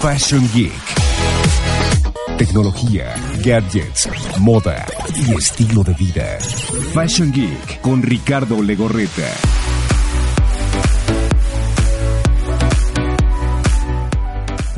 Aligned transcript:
Fashion 0.00 0.48
Geek. 0.54 0.72
Tecnología, 2.36 3.14
gadgets, 3.44 4.08
moda 4.38 4.86
y 5.16 5.34
estilo 5.34 5.82
de 5.82 5.92
vida. 5.94 6.38
Fashion 6.94 7.32
Geek 7.32 7.80
con 7.80 8.02
Ricardo 8.02 8.62
Legorreta. 8.62 9.67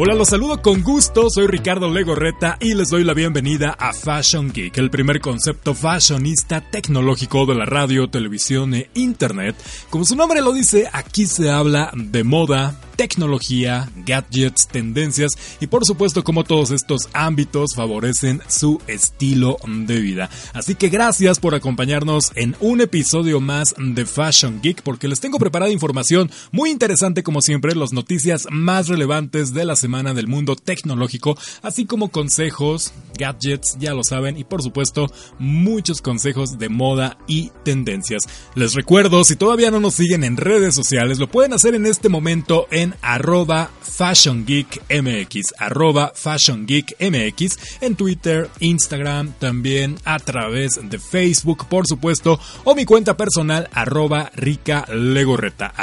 Hola, 0.02 0.14
los 0.14 0.30
saludo 0.30 0.62
con 0.62 0.80
gusto, 0.82 1.28
soy 1.28 1.46
Ricardo 1.46 1.90
Legorreta 1.90 2.56
y 2.58 2.72
les 2.72 2.88
doy 2.88 3.04
la 3.04 3.12
bienvenida 3.12 3.76
a 3.78 3.92
Fashion 3.92 4.50
Geek, 4.50 4.78
el 4.78 4.88
primer 4.88 5.20
concepto 5.20 5.74
fashionista 5.74 6.62
tecnológico 6.62 7.44
de 7.44 7.54
la 7.54 7.66
radio, 7.66 8.08
televisión 8.08 8.72
e 8.72 8.88
internet. 8.94 9.56
Como 9.90 10.06
su 10.06 10.16
nombre 10.16 10.40
lo 10.40 10.54
dice, 10.54 10.88
aquí 10.90 11.26
se 11.26 11.50
habla 11.50 11.92
de 11.94 12.24
moda, 12.24 12.80
tecnología, 12.96 13.90
gadgets, 14.06 14.68
tendencias 14.68 15.32
y 15.60 15.66
por 15.66 15.84
supuesto 15.84 16.24
como 16.24 16.44
todos 16.44 16.70
estos 16.70 17.08
ámbitos 17.12 17.74
favorecen 17.74 18.40
su 18.48 18.80
estilo 18.86 19.58
de 19.66 20.00
vida. 20.00 20.30
Así 20.54 20.76
que 20.76 20.88
gracias 20.88 21.38
por 21.40 21.54
acompañarnos 21.54 22.32
en 22.36 22.56
un 22.60 22.80
episodio 22.80 23.40
más 23.40 23.74
de 23.78 24.06
Fashion 24.06 24.60
Geek 24.62 24.82
porque 24.82 25.08
les 25.08 25.20
tengo 25.20 25.38
preparada 25.38 25.70
información 25.70 26.30
muy 26.52 26.70
interesante 26.70 27.22
como 27.22 27.42
siempre, 27.42 27.74
las 27.74 27.92
noticias 27.92 28.46
más 28.50 28.88
relevantes 28.88 29.52
de 29.52 29.66
la 29.66 29.76
semana 29.76 29.89
del 29.90 30.28
mundo 30.28 30.54
tecnológico, 30.54 31.36
así 31.62 31.84
como 31.84 32.10
consejos, 32.10 32.92
gadgets, 33.18 33.76
ya 33.80 33.92
lo 33.92 34.04
saben, 34.04 34.38
y 34.38 34.44
por 34.44 34.62
supuesto 34.62 35.08
muchos 35.40 36.00
consejos 36.00 36.58
de 36.58 36.68
moda 36.68 37.18
y 37.26 37.50
tendencias. 37.64 38.22
Les 38.54 38.74
recuerdo, 38.74 39.24
si 39.24 39.34
todavía 39.34 39.72
no 39.72 39.80
nos 39.80 39.94
siguen 39.94 40.22
en 40.22 40.36
redes 40.36 40.76
sociales, 40.76 41.18
lo 41.18 41.28
pueden 41.28 41.52
hacer 41.52 41.74
en 41.74 41.86
este 41.86 42.08
momento 42.08 42.68
en 42.70 42.94
arroba 43.02 43.70
Fashion 43.82 44.46
Geek 44.46 44.80
MX, 44.88 45.54
arroba 45.58 46.12
Fashion 46.14 46.66
Geek 46.66 46.94
MX 47.00 47.58
en 47.80 47.96
Twitter, 47.96 48.48
Instagram, 48.60 49.32
también 49.40 49.96
a 50.04 50.20
través 50.20 50.78
de 50.88 51.00
Facebook, 51.00 51.66
por 51.68 51.86
supuesto, 51.88 52.38
o 52.62 52.76
mi 52.76 52.84
cuenta 52.84 53.16
personal 53.16 53.68
arroba 53.72 54.30
Rica 54.36 54.86
Legorreta, 54.94 55.74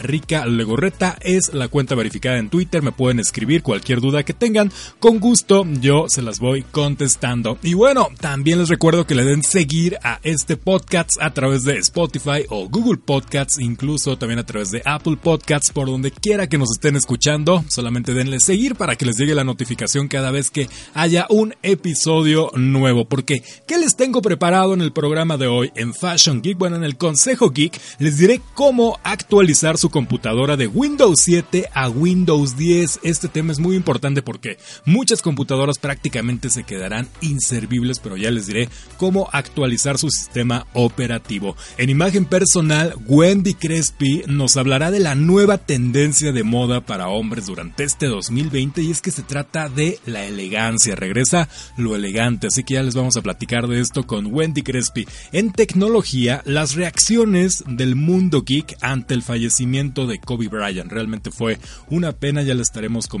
Rica 0.00 0.46
Legorreta 0.46 1.18
es 1.20 1.52
la 1.52 1.68
cuenta 1.68 1.94
verificada 1.94 2.38
en 2.38 2.48
Twitter, 2.48 2.82
me 2.82 2.92
pueden 2.92 3.20
escribir 3.20 3.39
cualquier 3.62 4.00
duda 4.00 4.22
que 4.22 4.34
tengan, 4.34 4.70
con 4.98 5.18
gusto 5.18 5.66
yo 5.80 6.06
se 6.08 6.22
las 6.22 6.38
voy 6.38 6.62
contestando. 6.62 7.58
Y 7.62 7.74
bueno, 7.74 8.08
también 8.20 8.58
les 8.58 8.68
recuerdo 8.68 9.06
que 9.06 9.14
le 9.14 9.24
den 9.24 9.42
seguir 9.42 9.98
a 10.02 10.20
este 10.22 10.56
podcast 10.56 11.10
a 11.20 11.32
través 11.32 11.64
de 11.64 11.78
Spotify 11.78 12.44
o 12.48 12.68
Google 12.68 12.98
Podcasts, 12.98 13.58
incluso 13.58 14.16
también 14.18 14.38
a 14.38 14.46
través 14.46 14.70
de 14.70 14.82
Apple 14.84 15.16
Podcasts, 15.22 15.72
por 15.72 15.88
donde 15.88 16.10
quiera 16.10 16.48
que 16.48 16.58
nos 16.58 16.70
estén 16.70 16.96
escuchando, 16.96 17.64
solamente 17.68 18.14
denle 18.14 18.40
seguir 18.40 18.74
para 18.76 18.96
que 18.96 19.06
les 19.06 19.16
llegue 19.16 19.34
la 19.34 19.44
notificación 19.44 20.08
cada 20.08 20.30
vez 20.30 20.50
que 20.50 20.68
haya 20.94 21.26
un 21.30 21.54
episodio 21.62 22.50
nuevo. 22.54 23.06
Porque, 23.06 23.42
¿qué 23.66 23.78
les 23.78 23.96
tengo 23.96 24.22
preparado 24.22 24.74
en 24.74 24.82
el 24.82 24.92
programa 24.92 25.36
de 25.36 25.46
hoy 25.46 25.72
en 25.74 25.94
Fashion 25.94 26.42
Geek? 26.42 26.58
Bueno, 26.58 26.76
en 26.76 26.84
el 26.84 26.96
Consejo 26.96 27.50
Geek 27.50 27.80
les 27.98 28.18
diré 28.18 28.40
cómo 28.54 28.98
actualizar 29.02 29.78
su 29.78 29.90
computadora 29.90 30.56
de 30.56 30.66
Windows 30.66 31.20
7 31.20 31.68
a 31.72 31.88
Windows 31.88 32.56
10. 32.56 33.00
Este 33.02 33.28
tema 33.30 33.52
es 33.52 33.58
muy 33.58 33.76
importante 33.76 34.22
porque 34.22 34.58
muchas 34.84 35.22
computadoras 35.22 35.78
prácticamente 35.78 36.50
se 36.50 36.64
quedarán 36.64 37.08
inservibles, 37.20 37.98
pero 37.98 38.16
ya 38.16 38.30
les 38.30 38.46
diré 38.46 38.68
cómo 38.96 39.28
actualizar 39.32 39.98
su 39.98 40.10
sistema 40.10 40.66
operativo. 40.72 41.56
En 41.78 41.90
imagen 41.90 42.24
personal, 42.24 42.94
Wendy 43.06 43.54
Crespi 43.54 44.22
nos 44.26 44.56
hablará 44.56 44.90
de 44.90 45.00
la 45.00 45.14
nueva 45.14 45.58
tendencia 45.58 46.32
de 46.32 46.42
moda 46.42 46.80
para 46.80 47.08
hombres 47.08 47.46
durante 47.46 47.84
este 47.84 48.06
2020 48.06 48.82
y 48.82 48.90
es 48.90 49.00
que 49.00 49.10
se 49.10 49.22
trata 49.22 49.68
de 49.68 49.98
la 50.06 50.24
elegancia, 50.24 50.94
regresa 50.94 51.48
lo 51.76 51.94
elegante, 51.94 52.48
así 52.48 52.64
que 52.64 52.74
ya 52.74 52.82
les 52.82 52.94
vamos 52.94 53.16
a 53.16 53.22
platicar 53.22 53.68
de 53.68 53.80
esto 53.80 54.06
con 54.06 54.26
Wendy 54.26 54.62
Crespi. 54.62 55.06
En 55.32 55.52
tecnología, 55.52 56.42
las 56.44 56.74
reacciones 56.74 57.64
del 57.66 57.96
mundo 57.96 58.42
geek 58.42 58.76
ante 58.80 59.14
el 59.14 59.22
fallecimiento 59.22 60.06
de 60.06 60.18
Kobe 60.18 60.48
Bryant, 60.48 60.90
realmente 60.90 61.30
fue 61.30 61.58
una 61.88 62.12
pena, 62.12 62.42
ya 62.42 62.54
le 62.54 62.62
estaremos 62.62 63.06
comentando. 63.06 63.19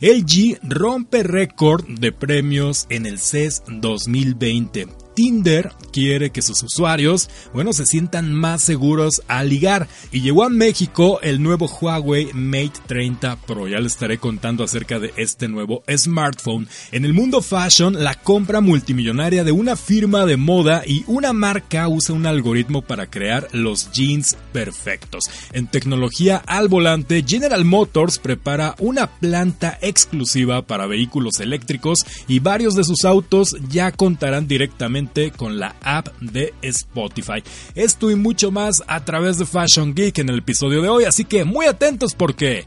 LG 0.00 0.58
rompe 0.68 1.22
récord 1.22 1.84
de 1.86 2.10
premios 2.10 2.86
en 2.90 3.06
el 3.06 3.18
CES 3.18 3.62
2020. 3.68 5.01
Tinder 5.14 5.72
quiere 5.92 6.30
que 6.30 6.42
sus 6.42 6.62
usuarios, 6.62 7.28
bueno, 7.52 7.72
se 7.72 7.86
sientan 7.86 8.32
más 8.32 8.62
seguros 8.62 9.22
al 9.28 9.50
ligar 9.50 9.88
y 10.10 10.20
llegó 10.20 10.44
a 10.44 10.48
México 10.48 11.20
el 11.22 11.42
nuevo 11.42 11.66
Huawei 11.66 12.32
Mate 12.32 12.80
30 12.86 13.36
Pro. 13.46 13.68
Ya 13.68 13.78
les 13.78 13.92
estaré 13.92 14.18
contando 14.18 14.64
acerca 14.64 14.98
de 14.98 15.12
este 15.16 15.48
nuevo 15.48 15.82
smartphone. 15.94 16.68
En 16.92 17.04
el 17.04 17.12
mundo 17.12 17.42
fashion, 17.42 18.02
la 18.02 18.14
compra 18.14 18.60
multimillonaria 18.60 19.44
de 19.44 19.52
una 19.52 19.76
firma 19.76 20.24
de 20.26 20.36
moda 20.36 20.82
y 20.86 21.04
una 21.06 21.32
marca 21.32 21.88
usa 21.88 22.14
un 22.14 22.26
algoritmo 22.26 22.82
para 22.82 23.10
crear 23.10 23.48
los 23.52 23.90
jeans 23.92 24.36
perfectos. 24.52 25.24
En 25.52 25.66
tecnología 25.66 26.42
al 26.46 26.68
volante, 26.68 27.24
General 27.26 27.64
Motors 27.64 28.18
prepara 28.18 28.74
una 28.78 29.08
planta 29.08 29.78
exclusiva 29.82 30.62
para 30.62 30.86
vehículos 30.86 31.40
eléctricos 31.40 31.98
y 32.28 32.38
varios 32.38 32.74
de 32.74 32.84
sus 32.84 33.04
autos 33.04 33.56
ya 33.68 33.92
contarán 33.92 34.48
directamente 34.48 35.01
con 35.36 35.58
la 35.58 35.74
app 35.82 36.08
de 36.20 36.54
Spotify. 36.62 37.42
Esto 37.74 38.10
y 38.10 38.14
mucho 38.14 38.50
más 38.50 38.82
a 38.86 39.04
través 39.04 39.38
de 39.38 39.46
Fashion 39.46 39.94
Geek 39.94 40.18
en 40.18 40.28
el 40.28 40.38
episodio 40.38 40.82
de 40.82 40.88
hoy, 40.88 41.04
así 41.04 41.24
que 41.24 41.44
muy 41.44 41.66
atentos 41.66 42.14
porque 42.14 42.66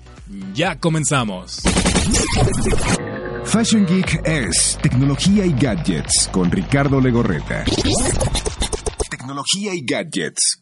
ya 0.53 0.79
comenzamos. 0.79 1.61
Fashion 3.45 3.85
Geek 3.85 4.21
es 4.25 4.77
tecnología 4.81 5.45
y 5.45 5.53
gadgets 5.53 6.29
con 6.31 6.51
Ricardo 6.51 6.99
Legorreta. 6.99 7.63
Tecnología 9.09 9.73
y 9.73 9.85
gadgets. 9.85 10.59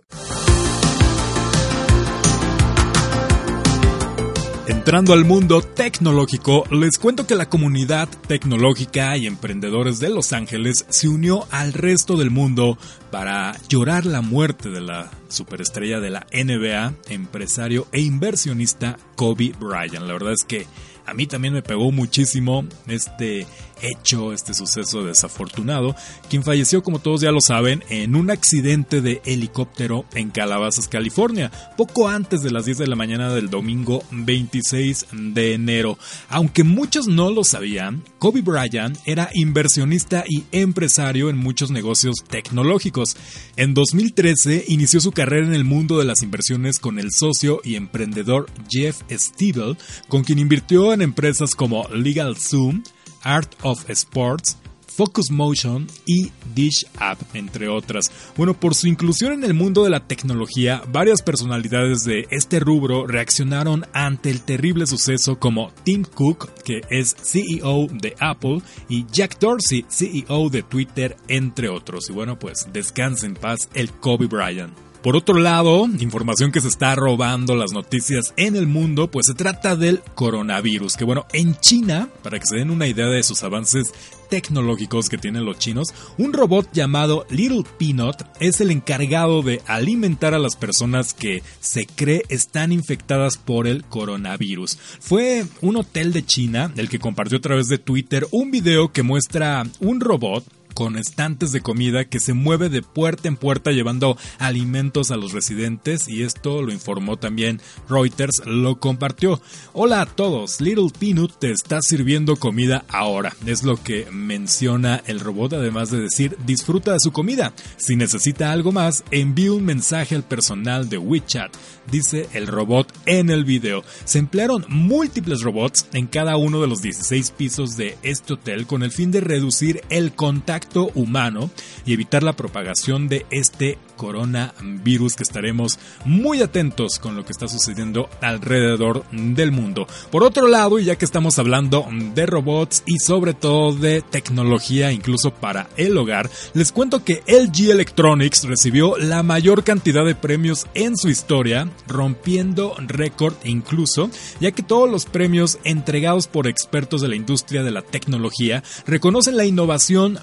Entrando 4.66 5.12
al 5.12 5.25
mundo 5.25 5.62
tecnológico, 5.62 6.63
les 6.72 6.97
cuento 6.97 7.28
que 7.28 7.35
la 7.35 7.50
comunidad 7.50 8.07
tecnológica 8.29 9.18
y 9.18 9.28
emprendedores 9.28 10.00
de 10.00 10.07
Los 10.09 10.31
Ángeles 10.31 10.85
se 10.88 11.09
unió 11.09 11.46
al 11.51 11.74
resto 11.74 12.16
del 12.16 12.31
mundo 12.31 12.78
para 13.12 13.57
llorar 13.68 14.06
la 14.06 14.22
muerte 14.22 14.69
de 14.69 14.79
la 14.79 15.12
superestrella 15.28 16.00
de 16.00 16.12
la 16.12 16.25
NBA, 16.31 16.94
empresario 17.09 17.88
e 17.91 18.00
inversionista 18.00 18.97
Kobe 19.18 19.52
Bryant. 19.59 20.07
La 20.07 20.13
verdad 20.13 20.31
es 20.31 20.46
que 20.46 20.66
a 21.06 21.14
mí 21.14 21.28
también 21.28 21.53
me 21.53 21.62
pegó 21.62 21.91
muchísimo 21.91 22.66
este 22.88 23.46
hecho, 23.84 24.34
este 24.34 24.53
suceso 24.53 25.03
desafortunado, 25.03 25.96
quien 26.30 26.44
falleció, 26.44 26.81
como 26.84 27.00
todos 27.00 27.22
ya 27.22 27.31
lo 27.31 27.41
saben, 27.41 27.84
en 27.90 28.16
un 28.16 28.31
accidente 28.31 29.02
de 29.02 29.22
helicóptero 29.25 30.06
en 30.14 30.31
Calabazas, 30.31 30.88
California, 30.88 31.52
poco 31.78 32.08
antes 32.08 32.41
de 32.41 32.52
las 32.52 32.66
10 32.66 32.78
de 32.80 32.88
la 32.88 32.96
mañana 32.96 33.34
del 33.34 33.50
domingo 33.50 34.03
26 34.12 35.08
de 35.12 35.53
enero. 35.53 35.97
Aunque 36.30 36.64
muchos 36.64 37.08
no 37.08 37.30
lo 37.30 37.44
sabían, 37.44 38.03
Kobe 38.20 38.41
Bryant 38.41 38.97
era 39.06 39.30
inversionista 39.34 40.24
y 40.28 40.46
empresario 40.52 41.30
en 41.30 41.38
muchos 41.38 41.72
negocios 41.72 42.16
tecnológicos. 42.30 43.18
En 43.58 43.74
2013 43.74 44.66
inició 44.70 45.02
su 45.02 45.12
carrera 45.12 45.46
en 45.46 45.53
el 45.53 45.66
mundo 45.66 46.00
de 46.00 46.06
las 46.06 46.24
inversiones 46.24 46.80
con 46.80 47.00
el 47.00 47.12
socio 47.12 47.59
y 47.64 47.75
emprendedor 47.75 48.47
Jeff 48.70 49.02
Stiebel, 49.12 49.78
con 50.08 50.24
quien 50.24 50.40
invirtió 50.40 50.92
empresas 51.01 51.55
como 51.55 51.87
Legal 51.89 52.37
Zoom, 52.37 52.83
Art 53.23 53.53
of 53.63 53.89
Sports, 53.89 54.57
Focus 54.95 55.31
Motion 55.31 55.87
y 56.05 56.31
Dish 56.53 56.85
App, 56.97 57.19
entre 57.33 57.67
otras. 57.67 58.11
Bueno, 58.37 58.53
por 58.53 58.75
su 58.75 58.87
inclusión 58.87 59.33
en 59.33 59.43
el 59.43 59.53
mundo 59.53 59.83
de 59.83 59.89
la 59.89 60.07
tecnología, 60.07 60.83
varias 60.87 61.21
personalidades 61.21 62.03
de 62.03 62.27
este 62.29 62.59
rubro 62.59 63.07
reaccionaron 63.07 63.85
ante 63.93 64.29
el 64.29 64.41
terrible 64.41 64.85
suceso 64.85 65.40
como 65.40 65.72
Tim 65.84 66.03
Cook, 66.03 66.51
que 66.63 66.81
es 66.90 67.16
CEO 67.16 67.87
de 67.91 68.16
Apple, 68.19 68.61
y 68.87 69.05
Jack 69.11 69.39
Dorsey, 69.39 69.85
CEO 69.89 70.49
de 70.49 70.61
Twitter, 70.61 71.17
entre 71.28 71.69
otros. 71.69 72.09
Y 72.09 72.13
bueno, 72.13 72.37
pues 72.37 72.67
descanse 72.72 73.25
en 73.25 73.34
paz 73.34 73.69
el 73.73 73.91
Kobe 73.91 74.28
Bryant. 74.28 74.73
Por 75.03 75.17
otro 75.17 75.38
lado, 75.38 75.85
información 76.00 76.53
que 76.53 76.61
se 76.61 76.70
está 76.70 76.96
robando 76.96 77.58
las 77.58 77.73
noticias 77.73 78.34
en 78.38 78.55
el 78.55 78.67
mundo, 78.67 79.11
pues 79.11 79.26
se 79.26 79.34
trata 79.34 79.76
del 79.76 80.00
coronavirus, 80.16 80.96
que 80.96 81.03
bueno, 81.03 81.26
en 81.34 81.55
China, 81.55 82.08
para 82.23 82.40
que 82.40 82.46
se 82.46 82.55
den 82.55 82.70
una 82.70 82.88
idea 82.88 83.08
de 83.08 83.22
sus 83.22 83.44
avances 83.44 83.91
tecnológicos 84.29 85.09
que 85.09 85.17
tienen 85.17 85.44
los 85.44 85.59
chinos, 85.59 85.94
un 86.17 86.32
robot 86.32 86.70
llamado 86.72 87.26
Little 87.29 87.66
Peanut 87.78 88.23
es 88.40 88.61
el 88.61 88.72
encargado 88.72 89.41
de 89.41 89.61
alimentar 89.67 90.34
a 90.34 90.40
las 90.40 90.55
personas 90.55 91.14
que 91.14 91.44
se 91.59 91.85
cree 91.85 92.23
están 92.29 92.72
infectadas 92.72 93.38
por 93.38 93.67
el 93.67 93.84
coronavirus. 93.84 94.78
Fue 95.02 95.46
un 95.59 95.76
hotel 95.76 96.14
de 96.14 96.26
China 96.26 96.72
el 96.78 96.88
que 96.88 96.99
compartió 96.99 97.40
a 97.40 97.41
través 97.41 97.67
de 97.67 97.78
Twitter 97.78 98.26
un 98.32 98.52
video 98.52 98.94
que 98.94 99.03
muestra 99.03 99.66
un 99.82 99.99
robot 99.99 100.46
con 100.73 100.97
estantes 100.97 101.52
de 101.52 101.61
comida 101.61 102.05
que 102.05 102.20
se 102.20 102.34
mueve 102.34 102.70
de 102.70 102.81
puerta 102.81 103.28
en 103.28 103.37
puerta 103.37 103.72
llevando 103.72 104.17
alimentos 104.40 105.11
a 105.11 105.17
los 105.17 105.31
residentes 105.31 106.08
y 106.08 106.23
esto 106.23 106.61
lo 106.61 106.72
informó 106.72 107.17
también 107.17 107.61
Reuters, 107.90 108.41
lo 108.46 108.79
compartió. 108.79 109.41
Hola 109.73 110.02
a 110.02 110.05
todos, 110.05 110.61
Little 110.61 110.90
Peanut 110.97 111.37
te 111.40 111.52
está 111.52 111.79
sirviendo 111.81 112.35
comida 112.35 112.85
ahora. 112.90 113.35
Es 113.46 113.64
lo 113.64 113.81
que 113.81 114.08
menciona 114.11 115.02
el 115.05 115.20
robot 115.20 115.53
además 115.53 115.91
de 115.91 116.02
decir 116.02 116.37
disfruta 116.46 116.93
de 116.93 116.99
su 116.99 117.11
comida. 117.11 117.53
Si 117.78 117.96
necesita 117.96 118.52
algo 118.52 118.72
más, 118.72 119.03
envíe 119.11 119.49
un 119.49 119.66
mensaje 119.66 120.16
al 120.16 120.23
personal 120.23 120.90
de 120.90 120.97
WeChat, 120.97 121.53
dice 121.91 122.28
el 122.34 122.47
robot 122.47 122.91
en 123.05 123.29
el 123.29 123.46
video. 123.46 123.84
Se 124.05 124.20
emplearon 124.20 124.66
múltiples 124.70 125.41
robots 125.41 125.87
en 125.93 126.08
cada 126.08 126.37
uno 126.37 126.61
de 126.61 126.67
los 126.67 126.81
16 126.81 127.31
pisos 127.31 127.78
de 127.78 127.97
este 128.03 128.34
hotel 128.34 128.66
con 128.66 128.84
el 128.84 128.91
fin 128.91 129.11
de 129.11 129.22
reducir 129.22 129.81
el 129.90 130.14
contacto 130.14 130.62
humano 130.95 131.49
y 131.85 131.93
evitar 131.93 132.23
la 132.23 132.33
propagación 132.33 133.07
de 133.07 133.25
este 133.31 133.77
coronavirus 133.97 135.15
que 135.15 135.23
estaremos 135.23 135.79
muy 136.05 136.41
atentos 136.41 136.99
con 136.99 137.15
lo 137.15 137.25
que 137.25 137.31
está 137.31 137.47
sucediendo 137.47 138.09
alrededor 138.21 139.03
del 139.11 139.51
mundo. 139.51 139.87
Por 140.11 140.23
otro 140.23 140.47
lado, 140.47 140.79
y 140.79 140.85
ya 140.85 140.95
que 140.95 141.05
estamos 141.05 141.39
hablando 141.39 141.87
de 142.13 142.25
robots 142.25 142.83
y 142.85 142.99
sobre 142.99 143.33
todo 143.33 143.73
de 143.73 144.01
tecnología 144.01 144.91
incluso 144.91 145.33
para 145.33 145.69
el 145.77 145.97
hogar, 145.97 146.29
les 146.53 146.71
cuento 146.71 147.03
que 147.03 147.23
LG 147.27 147.71
Electronics 147.71 148.43
recibió 148.45 148.97
la 148.97 149.23
mayor 149.23 149.63
cantidad 149.63 150.05
de 150.05 150.15
premios 150.15 150.67
en 150.73 150.97
su 150.97 151.09
historia, 151.09 151.69
rompiendo 151.87 152.75
récord 152.79 153.35
incluso, 153.43 154.09
ya 154.39 154.51
que 154.51 154.63
todos 154.63 154.89
los 154.89 155.05
premios 155.05 155.59
entregados 155.63 156.27
por 156.27 156.47
expertos 156.47 157.01
de 157.01 157.07
la 157.07 157.15
industria 157.15 157.63
de 157.63 157.71
la 157.71 157.81
tecnología 157.81 158.63
reconocen 158.85 159.37
la 159.37 159.45
innovación, 159.45 160.19